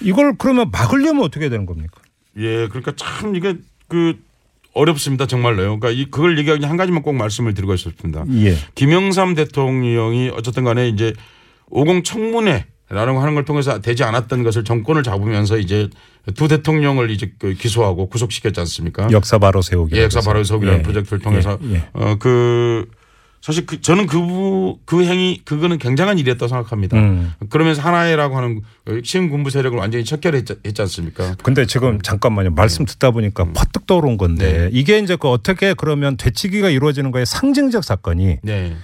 [0.00, 2.00] 이걸 그러면 막으려면 어떻게 되는 겁니까?
[2.38, 3.56] 예, 그러니까 참 이게
[3.88, 4.16] 그
[4.74, 5.78] 어렵습니다 정말로요.
[5.78, 8.24] 그러니까 이 그걸 얘기하기 한 가지만 꼭 말씀을 드리고 싶습니다.
[8.34, 8.56] 예.
[8.74, 11.12] 김영삼 대통령이 어쨌든 간에 이제
[11.70, 15.88] 50 청문회 라는 거 하는 걸 통해서 되지 않았던 것을 정권을 잡으면서 이제
[16.34, 19.08] 두 대통령을 이제 그 기소하고 구속시켰지 않습니까?
[19.12, 19.96] 역사 바로 세우기.
[19.96, 20.82] 예, 역사 바로 세우기라는 예.
[20.82, 21.88] 프로젝트를 통해서 예, 예.
[21.92, 22.88] 어 그
[23.40, 26.98] 사실 그 저는 그, 그 행위 그거는 굉장한 일이었다고 생각합니다.
[26.98, 27.32] 음.
[27.48, 28.60] 그러면서 하나회라고 하는
[29.02, 31.36] 신군부 세력을 완전히 척결했지 했지 않습니까?
[31.42, 32.50] 근데 지금 잠깐만요.
[32.50, 34.70] 말씀 듣다 보니까 퍼뜩 떠오른 건데 네.
[34.72, 38.76] 이게 이제 그 어떻게 그러면 되치기가 이루어지는 거에 상징적 사건이 네,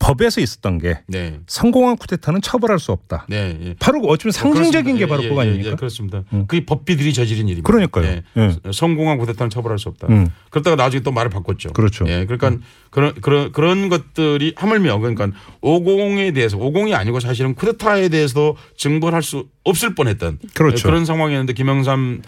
[0.00, 3.26] 법에서 있었던 게 네, 성공한 쿠데타는 처벌할 수 없다.
[3.28, 3.56] 네.
[3.62, 3.74] 예.
[3.78, 5.08] 바로 어쩌면 상징적인 게 그렇습니다.
[5.08, 5.70] 바로 예, 그거 예, 아닙니까?
[5.70, 6.24] 예, 그렇습니다.
[6.32, 6.46] 음.
[6.48, 7.66] 그게 법비들이 저지른 일입니다.
[7.66, 8.06] 그러니까요.
[8.06, 8.22] 예.
[8.36, 8.72] 예.
[8.72, 10.08] 성공한 쿠데타는 처벌할 수 없다.
[10.08, 10.28] 음.
[10.48, 11.74] 그러다가 나중에 또 말을 바꿨죠.
[11.74, 12.06] 그렇죠.
[12.08, 12.56] 예, 그러니까
[12.90, 15.28] 그런 그런 그런 것들이 하물며 그러니까
[15.62, 20.86] 50에 대해서 50이 아니고 사실은 쿠데타에 대해서도 증벌할 수 없을 뻔했던 그렇죠.
[20.86, 22.22] 그런 상황이었는데 김영삼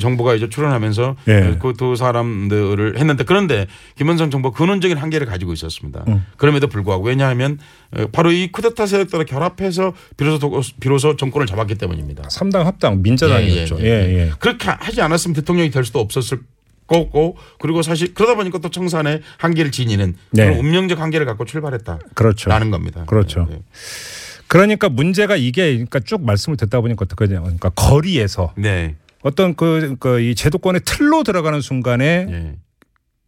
[0.00, 1.56] 정부가 이제 출연하면서 예.
[1.60, 3.66] 그두 사람들을 했는데 그런데
[3.96, 6.04] 김영삼 정부가 근원적인 한계를 가지고 있었습니다.
[6.08, 6.26] 음.
[6.36, 7.58] 그럼에도 불구하고 왜냐하면
[7.96, 12.24] 어, 바로 이 쿠데타 세력들과 결합해서 비로소 도- 비로소 정권을 잡았기 때문입니다.
[12.28, 13.78] 삼당 합당 민자당이었죠.
[13.80, 14.32] 예, 예.
[14.38, 16.40] 그렇게 하지 않았으면 대통령이 될 수도 없었을
[16.86, 20.44] 거고 그리고 사실 그러다 보니까 또 청산의 한계를 지니는 네.
[20.46, 22.50] 그런 운명적 한계를 갖고 출발했다라는 그렇죠.
[22.50, 23.04] 겁니다.
[23.06, 23.46] 그렇죠.
[23.48, 23.60] 네.
[24.50, 27.40] 그러니까 문제가 이게 그러니까 쭉 말씀을 듣다 보니까 어떻게 되냐.
[27.40, 28.96] 그러니까 거리에서 네.
[29.22, 32.56] 어떤 그, 그, 이 제도권의 틀로 들어가는 순간에 네.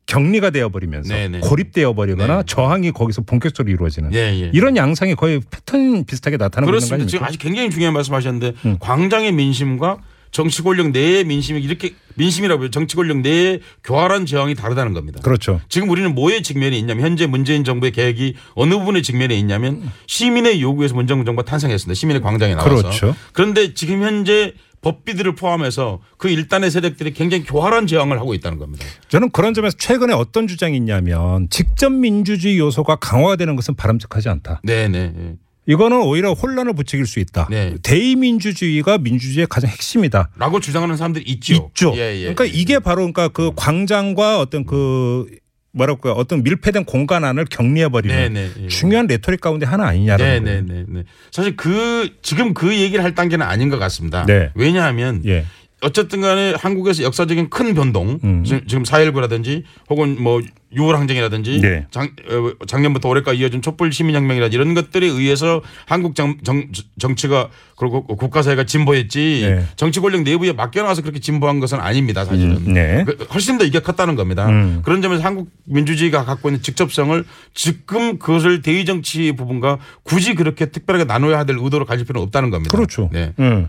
[0.06, 1.38] 격리가 되어버리면서 네, 네.
[1.38, 2.42] 고립되어버리거나 네.
[2.44, 4.50] 저항이 거기서 본격적으로 이루어지는 예, 예.
[4.52, 7.08] 이런 양상이 거의 패턴 비슷하게 나타나고 있는 거 그렇습니다.
[7.08, 7.24] 지금?
[7.24, 8.76] 아주 굉장히 중요한 말씀하셨는데 음.
[8.80, 9.98] 광장의 민심과
[10.32, 12.70] 정치 권력 내의 민심이 이렇게 민심이라고요.
[12.70, 15.20] 정치 권력 내의 교활한 저항이 다르다는 겁니다.
[15.22, 15.60] 그렇죠.
[15.68, 20.94] 지금 우리는 뭐의 직면에 있냐면 현재 문재인 정부의 계획이 어느 부분의 직면에 있냐면 시민의 요구에서
[20.94, 21.94] 문재인 정부가 탄생했습니다.
[21.94, 22.70] 시민의 광장에 나와서.
[22.70, 23.14] 그렇죠.
[23.32, 28.84] 그런데 지금 현재 법비들을 포함해서 그 일단의 세력들이 굉장히 교활한 저항을 하고 있다는 겁니다.
[29.08, 34.60] 저는 그런 점에서 최근에 어떤 주장이 있냐면 직접 민주주의 요소가 강화되는 것은 바람직하지 않다.
[34.64, 35.36] 네네.
[35.68, 35.72] 예.
[35.72, 37.48] 이거는 오히려 혼란을 부추길 수 있다.
[37.50, 37.74] 네.
[37.82, 40.30] 대의민주주의가 민주주의의 가장 핵심이다.
[40.36, 41.54] 라고 주장하는 사람들이 있죠.
[41.54, 41.92] 있죠.
[41.96, 42.50] 예, 예, 그러니까 예.
[42.50, 45.26] 이게 바로 그러니까 그 광장과 어떤 그
[45.72, 48.50] 뭐랄까 어떤 밀폐된 공간 안을 격리해 버리는 네네.
[48.64, 48.66] 예.
[48.68, 50.44] 중요한 레토릭 가운데 하나 아니냐라는.
[50.44, 51.04] 네네네.
[51.30, 54.26] 사실 그 지금 그 얘기를 할 단계는 아닌 것 같습니다.
[54.26, 54.50] 네.
[54.54, 55.46] 왜냐하면 예.
[55.82, 58.44] 어쨌든 간에 한국에서 역사적인 큰 변동 음.
[58.44, 60.40] 지- 지금 4.19라든지 혹은 뭐
[60.74, 61.86] 6월 항쟁이라든지 네.
[61.90, 66.68] 작, 어, 작년부터 올해까지 이어진 촛불 시민혁명이라든지 이런 것들에 의해서 한국 정, 정,
[66.98, 69.64] 정치가 그리고 국가사회가 진보했지 네.
[69.76, 73.04] 정치 권력 내부에 맡겨놔서 그렇게 진보한 것은 아닙니다 사실은 음, 네.
[73.04, 74.80] 그 훨씬 더 이게 컸다는 겁니다 음.
[74.84, 77.22] 그런 점에서 한국 민주주의가 갖고 있는 직접성을
[77.54, 82.74] 지금 그것을 대의 정치 부분과 굳이 그렇게 특별하게 나눠야 될 의도로 가질 필요는 없다는 겁니다
[82.76, 83.10] 그렇죠.
[83.12, 83.32] 네.
[83.40, 83.68] 음.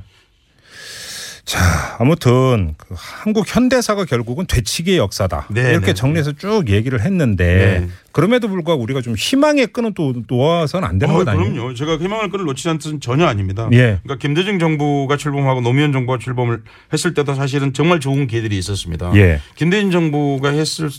[1.45, 5.47] 자, 아무튼 그 한국 현대사가 결국은 되치기의 역사다.
[5.49, 5.93] 네, 이렇게 네.
[5.93, 7.89] 정리해서 쭉 얘기를 했는데 네.
[8.13, 11.51] 그럼에도 불구하고 우리가 좀 희망의 끈은 또 놓아서는 안 되는 어, 것 아니에요?
[11.53, 11.73] 그럼요.
[11.73, 13.67] 제가 희망을 끈을 놓치지 않는 뜻은 전혀 아닙니다.
[13.73, 13.99] 예.
[14.03, 16.61] 그러니까 김대중 정부가 출범하고 노무현 정부가 출범을
[16.93, 19.11] 했을 때도 사실은 정말 좋은 기회들이 있었습니다.
[19.15, 19.39] 예.
[19.55, 20.89] 김대중 정부가 했을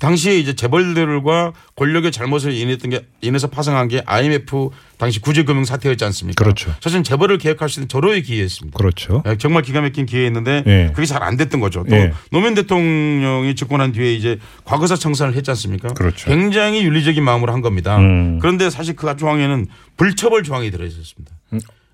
[0.00, 6.42] 당시에 이제 재벌들과 권력의 잘못을 인했던 게 인해서 파생한 게 IMF 당시 구제금융 사태였지 않습니까?
[6.42, 6.72] 그렇죠.
[6.80, 8.78] 사실 재벌을 개혁할 수 있는 절호의 기회였습니다.
[8.78, 9.22] 그렇죠.
[9.26, 10.92] 예, 정말 기가 막힌 기회였는데 예.
[10.94, 11.84] 그게 잘 안 됐던 거죠.
[11.88, 12.12] 또 예.
[12.30, 15.88] 노무현 대통령이 집권한 뒤에 이제 과거사 청산을 했지 않습니까?
[15.94, 16.30] 그렇죠.
[16.54, 17.98] 굉장히 윤리적인 마음으로 한 겁니다.
[17.98, 18.38] 음.
[18.38, 21.34] 그런데 사실 그 조항에는 불처벌 조항이 들어 있었습니다.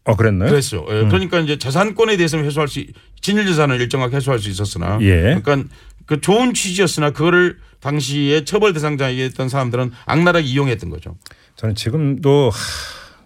[0.05, 0.51] 어, 그랬나요?
[0.51, 0.85] 그랬어요.
[0.91, 1.09] 예, 음.
[1.09, 2.85] 그러니까 이제 재산권에 대해서는 회수할 수
[3.23, 5.41] 진일 재산을 일정하게 회수할 수 있었으나 예.
[5.43, 5.65] 그러니까
[6.05, 11.17] 그 좋은 취지였으나 그거를 당시에 처벌 대상자였던 사람들은 악랄하게 이용했던 거죠.
[11.57, 12.59] 저는 지금도 하,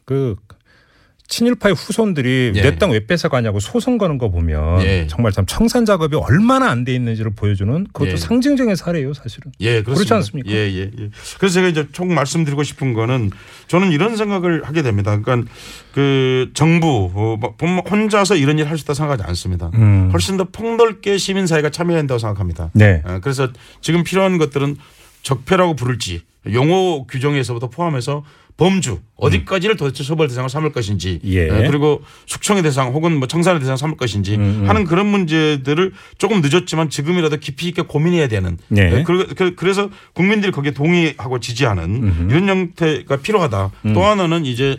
[0.05, 0.37] 그
[1.27, 2.63] 친일파의 후손들이 예.
[2.63, 5.07] 내땅 왜 뺏어가냐고 소송 거는 거 보면 예.
[5.09, 8.17] 정말 참 청산 작업이 얼마나 안 돼 있는지를 보여주는 그것도 예.
[8.17, 9.51] 상징적인 사례예요, 사실은.
[9.61, 9.95] 예, 그렇습니다.
[9.95, 10.51] 그렇지 않습니까?
[10.51, 11.11] 예, 예, 예.
[11.39, 13.31] 그래서 제가 이제 총 말씀드리고 싶은 거는
[13.69, 15.19] 저는 이런 생각을 하게 됩니다.
[15.19, 15.51] 그러니까
[15.93, 19.71] 그 정부 어, 뭐 혼자서 이런 일 할 수 있다 생각하지 않습니다.
[19.75, 20.11] 음.
[20.13, 22.71] 훨씬 더 폭넓게 시민사회가 참여해야 한다고 생각합니다.
[22.75, 23.03] 네.
[23.07, 23.49] 어, 그래서
[23.81, 24.77] 지금 필요한 것들은
[25.23, 26.23] 적폐라고 부를지
[26.53, 28.25] 용어 규정에서부터 포함해서
[28.57, 31.49] 범주 어디까지를 도대체 처벌 대상을 삼을 것인지 예.
[31.51, 36.41] 어, 그리고 숙청의 대상 혹은 뭐 청산의 대상 삼을 것인지 음, 하는 그런 문제들을 조금
[36.41, 39.01] 늦었지만 지금이라도 깊이 있게 고민해야 되는 네.
[39.01, 43.71] 어, 그- 그- 그래서 국민들이 거기에 동의하고 지지하는 이런 형태가 필요하다.
[43.87, 43.93] 음.
[43.95, 44.77] 또 하나는 이제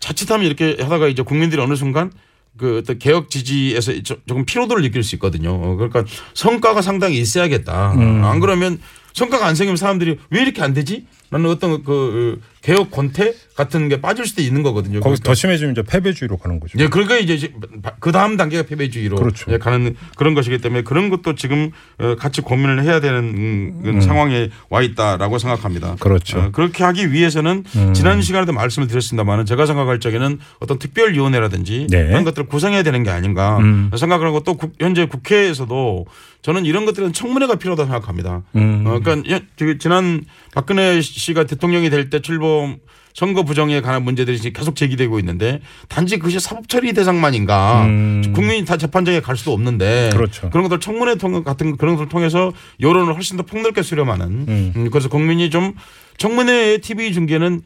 [0.00, 2.10] 자칫하면 이렇게 하다가 이제 국민들이 어느 순간
[2.58, 5.54] 그 개혁 지지에서 조- 조금 피로도를 느낄 수 있거든요.
[5.54, 7.94] 어, 그러니까 성과가 상당히 있어야겠다.
[7.94, 8.24] 음.
[8.24, 8.78] 안 그러면
[9.12, 11.06] 성과가 안 생기면 사람들이 왜 이렇게 안 되지?
[11.30, 15.00] 라는 어떤 그 어, 개혁 권태 같은 게 빠질 수도 있는 거거든요.
[15.00, 16.78] 거기서 그러니까 더 심해지면 이제 패배주의로 가는 거죠.
[16.78, 17.52] 예, 그러니까 이제
[18.00, 19.52] 그 다음 단계가 패배주의로 그렇죠.
[19.52, 24.00] 예, 가는 그런 것이기 때문에 그런 것도 지금 어, 같이 고민을 해야 되는 음, 그런
[24.00, 25.96] 상황에 와 있다라고 생각합니다.
[26.00, 26.38] 그렇죠.
[26.38, 32.06] 어, 그렇게 하기 위해서는 지난 시간에도 말씀을 드렸습니다만은 제가 생각할 적에는 어떤 특별위원회라든지 네.
[32.06, 33.90] 그런 것들을 구성해야 되는 게 아닌가 음.
[33.94, 36.06] 생각을 하고 또 국- 현재 국회에서도
[36.42, 38.42] 저는 이런 것들은 청문회가 필요하다 고 생각합니다.
[38.56, 38.84] 음.
[38.86, 39.38] 어, 그러니까
[39.78, 40.24] 지난
[40.54, 42.78] 박근혜 씨가 대통령이 될 때 출범
[43.18, 48.32] 선거 부정에 관한 문제들이 지금 계속 제기되고 있는데 단지 그것이 사법 처리 대상만인가 음.
[48.32, 50.48] 국민이 다 재판장에 갈 수도 없는데 그렇죠.
[50.52, 54.72] 런 것들 청문회 통 같은 그런 것을 통해서 여론을 훨씬 더 폭넓게 수렴하는 음.
[54.76, 55.74] 음, 그래서 국민이 좀
[56.18, 57.62] 청문회 TV 중계는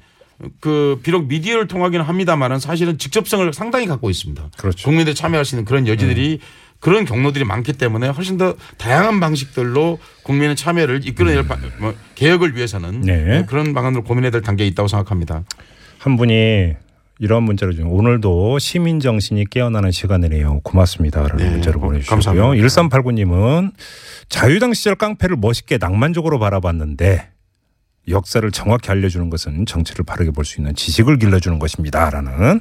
[0.60, 4.50] 그 비록 미디어를 통하기는 합니다만은 사실은 직접성을 상당히 갖고 있습니다.
[4.56, 4.84] 그렇죠.
[4.88, 6.40] 국민들이 참여할 수 있는 그런 여지들이
[6.82, 13.02] 그런 경로들이 많기 때문에 훨씬 더 다양한 방식들로 국민의 참여를 이끌어낼 바- 뭐 개혁을 위해서는
[13.02, 13.44] 네.
[13.48, 15.44] 그런 방안으로 고민해야 될 단계에 있다고 생각합니다.
[15.98, 16.72] 한 분이
[17.20, 20.58] 이런 문자를 좀 오늘도 시민 정신이 깨어나는 시간이네요.
[20.64, 22.20] 고맙습니다라는 네, 문자를 고- 보내주셨고요.
[22.34, 22.66] 감사합니다.
[22.68, 23.70] 1389님은
[24.28, 27.28] 자유당 시절 깡패를 멋있게 낭만적으로 바라봤는데
[28.08, 32.58] 역사를 정확히 알려주는 것은 정치를 바르게 볼 수 있는 지식을 길러주는 것입니다라는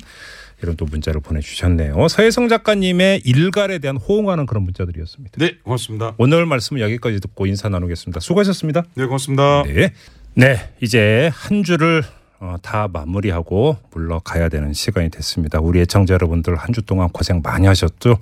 [0.61, 2.07] 이런 또 문자를 보내주셨네요.
[2.07, 5.37] 서혜성 작가님의 일갈에 대한 호응하는 그런 문자들이었습니다.
[5.37, 6.15] 네, 고맙습니다.
[6.17, 8.19] 오늘 말씀은 여기까지 듣고 인사 나누겠습니다.
[8.19, 8.83] 수고하셨습니다.
[8.95, 9.63] 네, 고맙습니다.
[9.63, 9.93] 네.
[10.33, 12.20] 네, 이제 한 주를 어,
[12.63, 15.59] 다 마무리하고 물러가야 되는 시간이 됐습니다.
[15.59, 18.17] 우리 애청자 여러분들 한 주 동안 고생 많이 하셨죠.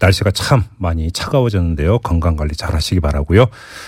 [0.00, 2.00] 날씨가 참 많이 차가워졌는데요.
[2.00, 3.46] 건강 관리 잘 하시기 바라고요.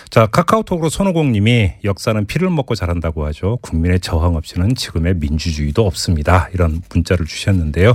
[0.09, 3.59] 자, 카카오톡으로 손오공 님이 역사는 피를 먹고 자란다고 하죠.
[3.61, 6.49] 국민의 저항 없이는 지금의 민주주의도 없습니다.
[6.55, 7.95] 이런 문자를 주셨는데요.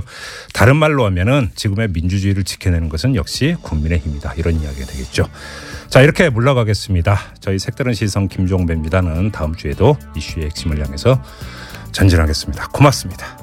[0.52, 4.34] 다른 말로 하면은 지금의 민주주의를 지켜내는 것은 역시 국민의 힘이다.
[4.36, 5.26] 이런 이야기가 되겠죠.
[5.88, 7.18] 자, 이렇게 물러가겠습니다.
[7.40, 11.20] 저희 색다른 시선 김종배입니다는 다음 주에도 이슈의 핵심을 향해서
[11.94, 12.68] 전진하겠습니다.
[12.72, 13.38] 고맙습니다.